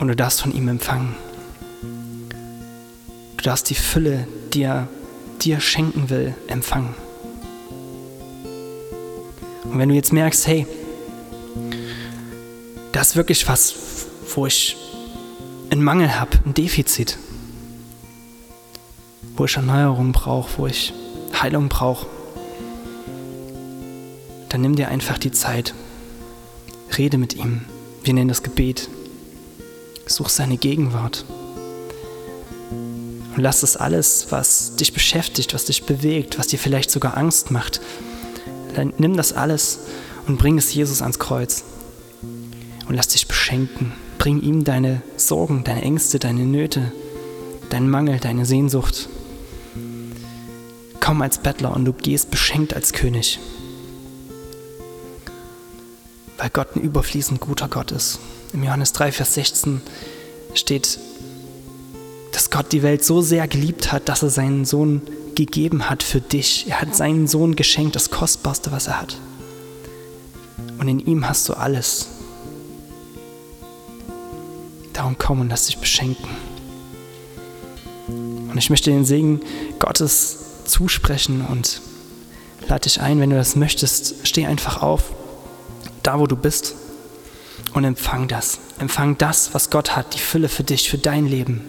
Und 0.10 0.14
du 0.14 0.24
darfst 0.24 0.42
von 0.42 0.52
ihm 0.56 0.68
empfangen. 0.68 1.14
Du 3.38 3.44
darfst 3.44 3.70
die 3.70 3.76
Fülle, 3.76 4.28
die 4.56 4.64
er 4.64 4.88
dir 5.40 5.60
schenken 5.60 6.10
will, 6.10 6.34
empfangen. 6.48 6.96
Und 9.66 9.78
wenn 9.78 9.88
du 9.88 9.94
jetzt 9.94 10.12
merkst, 10.12 10.48
hey, 10.48 10.66
das 12.92 13.10
ist 13.10 13.16
wirklich 13.18 13.48
was, 13.48 13.76
wo 14.34 14.48
ich 14.48 14.78
einen 15.70 15.84
Mangel 15.84 16.20
habe, 16.20 16.40
ein 16.44 16.56
Defizit, 16.56 17.20
wo 19.38 19.46
ich 19.46 19.58
Erneuerung 19.58 20.12
brauche, 20.12 20.58
wo 20.58 20.66
ich 20.66 20.92
Heilung 21.40 21.70
brauche, 21.70 22.08
dann 24.50 24.62
nimm 24.62 24.76
dir 24.76 24.88
einfach 24.88 25.20
die 25.20 25.32
Zeit. 25.32 25.76
Rede 26.98 27.20
mit 27.20 27.36
ihm. 27.36 27.62
Wir 28.04 28.16
nennen 28.16 28.30
das 28.30 28.42
Gebet. 28.42 28.90
Such 30.10 30.30
seine 30.30 30.58
Gegenwart. 30.58 31.24
Und 33.36 33.44
lass 33.44 33.64
es 33.64 33.78
alles, 33.78 34.28
was 34.32 34.76
dich 34.76 34.92
beschäftigt, 34.92 35.54
was 35.54 35.66
dich 35.66 35.84
bewegt, 35.84 36.40
was 36.40 36.48
dir 36.48 36.60
vielleicht 36.60 36.92
sogar 36.92 37.16
Angst 37.16 37.52
macht, 37.52 37.80
nimm 38.98 39.16
das 39.16 39.34
alles 39.34 39.80
und 40.28 40.38
bring 40.38 40.58
es 40.58 40.74
Jesus 40.74 41.02
ans 41.02 41.20
Kreuz. 41.20 41.64
Und 42.88 42.96
lass 42.96 43.10
dich 43.10 43.28
beschenken. 43.28 43.94
Bring 44.18 44.42
ihm 44.42 44.64
deine 44.64 45.02
Sorgen, 45.16 45.64
deine 45.64 45.84
Ängste, 45.84 46.18
deine 46.18 46.44
Nöte, 46.44 46.92
deinen 47.70 47.90
Mangel, 47.90 48.20
deine 48.20 48.46
Sehnsucht. 48.46 49.08
Komm 51.00 51.22
als 51.22 51.38
Bettler 51.38 51.74
und 51.76 51.86
du 51.86 51.94
gehst 51.94 52.32
beschenkt 52.32 52.74
als 52.74 52.92
König. 52.92 53.40
Weil 56.38 56.50
Gott 56.50 56.76
ein 56.76 56.82
überfließend 56.82 57.40
guter 57.40 57.68
Gott 57.68 57.92
ist. 57.92 58.20
Im 58.54 58.64
Johannes 58.64 58.94
3, 58.94 59.12
Vers 59.12 59.36
16 59.36 59.82
steht, 60.56 61.00
dass 62.32 62.50
Gott 62.50 62.72
die 62.72 62.82
Welt 62.82 63.04
so 63.04 63.22
sehr 63.22 63.48
geliebt 63.48 63.92
hat, 63.92 64.10
dass 64.10 64.24
er 64.24 64.30
seinen 64.30 64.66
Sohn 64.66 65.02
gegeben 65.36 65.90
hat 65.90 66.02
für 66.02 66.20
dich. 66.20 66.66
Er 66.68 66.82
hat 66.82 66.96
seinen 66.96 67.28
Sohn 67.28 67.56
geschenkt, 67.56 67.96
das 67.96 68.10
Kostbarste, 68.10 68.72
was 68.72 68.88
er 68.88 69.02
hat. 69.02 69.18
Und 70.80 70.88
in 70.88 71.00
ihm 71.00 71.30
hast 71.30 71.48
du 71.48 71.54
alles. 71.54 72.08
Darum 74.94 75.16
komm 75.18 75.42
und 75.42 75.50
lass 75.50 75.68
dich 75.68 75.78
beschenken. 75.78 76.30
Und 78.08 78.58
ich 78.58 78.72
möchte 78.72 78.90
den 78.90 79.06
Segen 79.06 79.42
Gottes 79.78 80.40
zusprechen 80.66 81.46
und 81.46 81.82
lade 82.68 82.82
dich 82.82 83.00
ein, 83.00 83.20
wenn 83.20 83.30
du 83.30 83.36
das 83.36 83.56
möchtest, 83.56 84.28
steh 84.28 84.48
einfach 84.48 84.82
auf, 84.82 85.04
da 86.02 86.20
wo 86.20 86.26
du 86.26 86.36
bist 86.36 86.76
und 87.74 87.84
empfang 87.84 88.28
das. 88.28 88.60
Empfang 88.80 89.18
das, 89.18 89.54
was 89.54 89.70
Gott 89.70 89.96
hat, 89.96 90.14
die 90.14 90.20
Fülle 90.20 90.50
für 90.50 90.64
dich, 90.64 90.90
für 90.90 90.98
dein 90.98 91.26
Leben. 91.26 91.62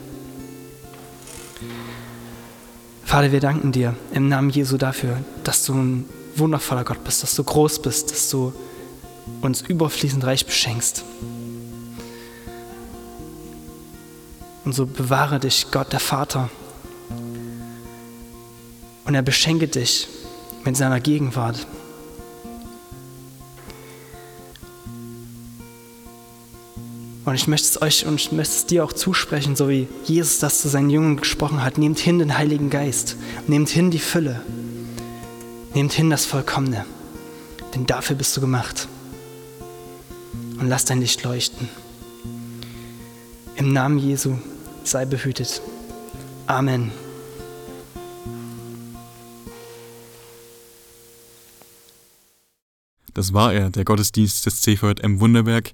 Vater, 3.04 3.32
wir 3.32 3.40
danken 3.40 3.72
dir 3.72 3.96
im 4.12 4.28
Namen 4.28 4.50
Jesu 4.50 4.76
dafür, 4.76 5.16
dass 5.42 5.64
du 5.64 5.74
ein 5.74 6.08
wundervoller 6.36 6.84
Gott 6.84 7.02
bist, 7.02 7.22
dass 7.22 7.34
du 7.34 7.42
groß 7.42 7.82
bist, 7.82 8.12
dass 8.12 8.30
du 8.30 8.52
uns 9.40 9.62
überfließend 9.62 10.24
reich 10.24 10.46
beschenkst. 10.46 11.04
Und 14.64 14.72
so 14.72 14.86
bewahre 14.86 15.40
dich 15.40 15.66
Gott, 15.70 15.92
der 15.92 16.00
Vater. 16.00 16.50
Und 19.04 19.14
er 19.14 19.22
beschenke 19.22 19.66
dich 19.66 20.06
mit 20.64 20.76
seiner 20.76 21.00
Gegenwart. 21.00 21.66
Und 27.24 27.34
ich 27.34 27.46
möchte 27.46 27.68
es 27.68 27.82
euch 27.82 28.06
und 28.06 28.14
ich 28.20 28.32
möchte 28.32 28.54
es 28.54 28.66
dir 28.66 28.84
auch 28.84 28.92
zusprechen, 28.92 29.54
so 29.54 29.68
wie 29.68 29.88
Jesus 30.04 30.38
das 30.38 30.62
zu 30.62 30.68
seinen 30.68 30.90
Jüngern 30.90 31.16
gesprochen 31.16 31.62
hat. 31.62 31.76
Nehmt 31.76 31.98
hin 31.98 32.18
den 32.18 32.36
Heiligen 32.36 32.70
Geist. 32.70 33.16
Nehmt 33.46 33.68
hin 33.68 33.90
die 33.90 33.98
Fülle. 33.98 34.40
Nehmt 35.74 35.92
hin 35.92 36.08
das 36.08 36.24
Vollkommene. 36.24 36.86
Denn 37.74 37.86
dafür 37.86 38.16
bist 38.16 38.36
du 38.36 38.40
gemacht. 38.40 38.88
Und 40.58 40.68
lass 40.68 40.86
dein 40.86 41.00
Licht 41.00 41.22
leuchten. 41.22 41.68
Im 43.56 43.72
Namen 43.72 43.98
Jesu 43.98 44.38
sei 44.84 45.04
behütet. 45.04 45.60
Amen. 46.46 46.90
Das 53.12 53.34
war 53.34 53.52
er, 53.52 53.68
der 53.68 53.84
Gottesdienst 53.84 54.46
des 54.46 54.62
CVM 54.62 55.20
Wunderberg. 55.20 55.72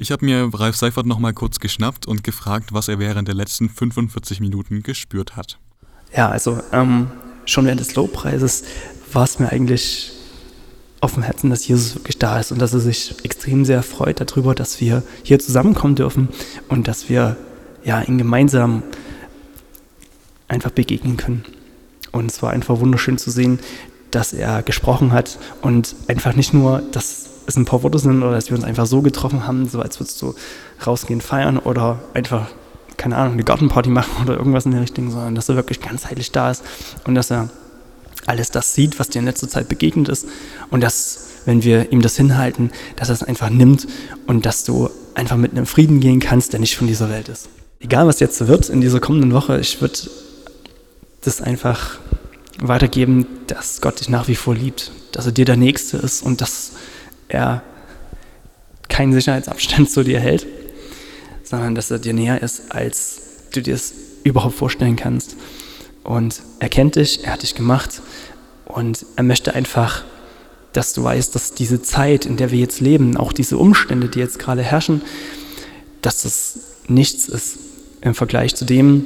Ich 0.00 0.12
habe 0.12 0.24
mir 0.24 0.48
Ralf 0.54 0.76
Seifert 0.76 1.06
nochmal 1.06 1.32
kurz 1.32 1.58
geschnappt 1.58 2.06
und 2.06 2.22
gefragt, 2.22 2.72
was 2.72 2.86
er 2.86 3.00
während 3.00 3.26
der 3.26 3.34
letzten 3.34 3.68
45 3.68 4.38
Minuten 4.38 4.84
gespürt 4.84 5.34
hat. 5.34 5.58
Ja, 6.16 6.28
also 6.28 6.60
ähm, 6.72 7.08
schon 7.46 7.66
während 7.66 7.80
des 7.80 7.96
Lobpreises 7.96 8.62
war 9.12 9.24
es 9.24 9.40
mir 9.40 9.50
eigentlich 9.50 10.12
auf 11.00 11.14
dem 11.14 11.24
Herzen, 11.24 11.50
dass 11.50 11.66
Jesus 11.66 11.96
wirklich 11.96 12.16
da 12.16 12.38
ist 12.38 12.52
und 12.52 12.62
dass 12.62 12.74
er 12.74 12.78
sich 12.78 13.16
extrem 13.24 13.64
sehr 13.64 13.82
freut 13.82 14.20
darüber, 14.20 14.54
dass 14.54 14.80
wir 14.80 15.02
hier 15.24 15.40
zusammenkommen 15.40 15.96
dürfen 15.96 16.28
und 16.68 16.86
dass 16.86 17.08
wir 17.08 17.36
ja 17.82 18.00
ihn 18.00 18.18
gemeinsam 18.18 18.84
einfach 20.46 20.70
begegnen 20.70 21.16
können. 21.16 21.44
Und 22.12 22.30
es 22.30 22.40
war 22.40 22.50
einfach 22.50 22.78
wunderschön 22.78 23.18
zu 23.18 23.32
sehen, 23.32 23.58
dass 24.12 24.32
er 24.32 24.62
gesprochen 24.62 25.10
hat 25.10 25.40
und 25.60 25.96
einfach 26.06 26.36
nicht 26.36 26.54
nur, 26.54 26.82
dass 26.92 27.30
es 27.48 27.56
ein 27.56 27.64
paar 27.64 27.82
Worte 27.82 27.98
sind 27.98 28.22
oder 28.22 28.32
dass 28.32 28.50
wir 28.50 28.56
uns 28.56 28.64
einfach 28.64 28.86
so 28.86 29.02
getroffen 29.02 29.46
haben, 29.46 29.68
so 29.68 29.80
als 29.80 29.98
würdest 29.98 30.20
du 30.20 30.34
rausgehen 30.86 31.20
feiern 31.20 31.58
oder 31.58 31.98
einfach, 32.14 32.46
keine 32.96 33.16
Ahnung, 33.16 33.32
eine 33.34 33.44
Gartenparty 33.44 33.90
machen 33.90 34.22
oder 34.22 34.36
irgendwas 34.36 34.66
in 34.66 34.72
der 34.72 34.82
Richtung, 34.82 35.10
sondern 35.10 35.34
dass 35.34 35.48
er 35.48 35.56
wirklich 35.56 35.80
ganzheitlich 35.80 36.30
da 36.30 36.50
ist 36.50 36.62
und 37.04 37.14
dass 37.14 37.30
er 37.30 37.48
alles 38.26 38.50
das 38.50 38.74
sieht, 38.74 38.98
was 38.98 39.08
dir 39.08 39.20
in 39.20 39.24
letzter 39.24 39.48
Zeit 39.48 39.68
begegnet 39.68 40.08
ist 40.10 40.26
und 40.70 40.82
dass, 40.82 41.28
wenn 41.46 41.62
wir 41.62 41.90
ihm 41.90 42.02
das 42.02 42.16
hinhalten, 42.16 42.70
dass 42.96 43.08
er 43.08 43.14
es 43.14 43.22
einfach 43.22 43.48
nimmt 43.48 43.86
und 44.26 44.44
dass 44.44 44.64
du 44.64 44.90
einfach 45.14 45.36
mit 45.36 45.52
einem 45.52 45.64
Frieden 45.66 46.00
gehen 46.00 46.20
kannst, 46.20 46.52
der 46.52 46.60
nicht 46.60 46.76
von 46.76 46.86
dieser 46.86 47.08
Welt 47.08 47.28
ist. 47.28 47.48
Egal, 47.80 48.06
was 48.06 48.20
jetzt 48.20 48.46
wird 48.46 48.68
in 48.68 48.80
dieser 48.82 49.00
kommenden 49.00 49.32
Woche, 49.32 49.58
ich 49.58 49.80
würde 49.80 49.98
das 51.22 51.40
einfach 51.40 51.98
weitergeben, 52.60 53.26
dass 53.46 53.80
Gott 53.80 54.00
dich 54.00 54.10
nach 54.10 54.28
wie 54.28 54.34
vor 54.34 54.54
liebt, 54.54 54.92
dass 55.12 55.24
er 55.26 55.32
dir 55.32 55.44
der 55.46 55.56
Nächste 55.56 55.96
ist 55.96 56.22
und 56.22 56.40
dass 56.40 56.72
er 57.28 57.62
keinen 58.88 59.12
Sicherheitsabstand 59.12 59.90
zu 59.90 60.02
dir 60.02 60.20
hält, 60.20 60.46
sondern 61.44 61.74
dass 61.74 61.90
er 61.90 61.98
dir 61.98 62.14
näher 62.14 62.42
ist, 62.42 62.72
als 62.72 63.20
du 63.52 63.62
dir 63.62 63.74
es 63.74 63.94
überhaupt 64.24 64.56
vorstellen 64.56 64.96
kannst. 64.96 65.36
Und 66.04 66.42
er 66.58 66.68
kennt 66.68 66.96
dich, 66.96 67.24
er 67.24 67.32
hat 67.32 67.42
dich 67.42 67.54
gemacht 67.54 68.02
und 68.64 69.04
er 69.16 69.24
möchte 69.24 69.54
einfach, 69.54 70.04
dass 70.72 70.92
du 70.92 71.02
weißt, 71.02 71.34
dass 71.34 71.54
diese 71.54 71.82
Zeit, 71.82 72.26
in 72.26 72.36
der 72.36 72.50
wir 72.50 72.58
jetzt 72.58 72.80
leben, 72.80 73.16
auch 73.16 73.32
diese 73.32 73.58
Umstände, 73.58 74.08
die 74.08 74.18
jetzt 74.18 74.38
gerade 74.38 74.62
herrschen, 74.62 75.02
dass 76.02 76.22
das 76.22 76.60
nichts 76.86 77.28
ist 77.28 77.58
im 78.00 78.14
Vergleich 78.14 78.54
zu 78.54 78.64
dem, 78.64 79.04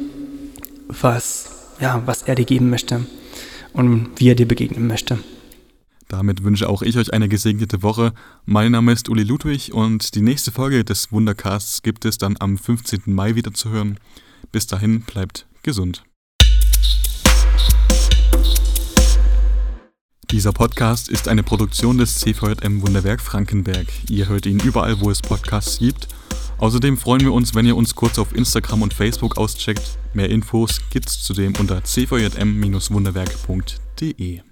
was, 0.89 1.47
ja, 1.81 2.03
was 2.07 2.23
er 2.23 2.35
dir 2.35 2.45
geben 2.45 2.71
möchte 2.71 3.07
und 3.73 4.11
wie 4.17 4.31
er 4.31 4.35
dir 4.35 4.47
begegnen 4.47 4.87
möchte. 4.87 5.19
Damit 6.13 6.45
wünsche 6.45 6.69
auch 6.69 6.83
ich 6.83 6.99
euch 6.99 7.15
eine 7.15 7.27
gesegnete 7.27 7.83
Woche. 7.83 8.13
Mein 8.45 8.73
Name 8.73 8.93
ist 8.93 9.09
Uli 9.09 9.23
Ludwig 9.23 9.73
und 9.73 10.15
die 10.15 10.21
nächste 10.21 10.53
Folge 10.53 10.85
des 10.85 11.11
Wundercasts 11.11 11.81
gibt 11.81 12.05
es 12.05 12.19
dann 12.19 12.37
am 12.39 12.59
15. 12.59 13.05
Mai 13.07 13.35
wieder 13.35 13.55
zu 13.55 13.71
hören. 13.71 13.99
Bis 14.53 14.67
dahin 14.67 15.01
bleibt 15.01 15.47
gesund. 15.63 16.05
Dieser 20.31 20.53
Podcast 20.53 21.09
ist 21.09 21.29
eine 21.29 21.43
Produktion 21.43 21.97
des 21.97 22.19
CVM 22.19 22.83
Wunderwerk 22.83 23.23
Frankenberg. 23.23 23.87
Ihr 24.11 24.29
hört 24.29 24.45
ihn 24.45 24.61
überall, 24.61 25.01
wo 25.01 25.11
es 25.11 25.23
Podcasts 25.23 25.79
gibt. 25.79 26.09
Außerdem 26.59 26.99
freuen 26.99 27.23
wir 27.23 27.33
uns, 27.33 27.55
wenn 27.55 27.65
ihr 27.65 27.75
uns 27.75 27.95
kurz 27.95 28.19
auf 28.19 28.37
Instagram 28.37 28.83
und 28.83 28.93
Facebook 28.93 29.39
auscheckt. 29.39 29.97
Mehr 30.13 30.29
Infos 30.29 30.83
gibt's 30.91 31.23
zudem 31.23 31.55
unter 31.59 31.83
cvjm-wunderwerk.de. 31.83 34.52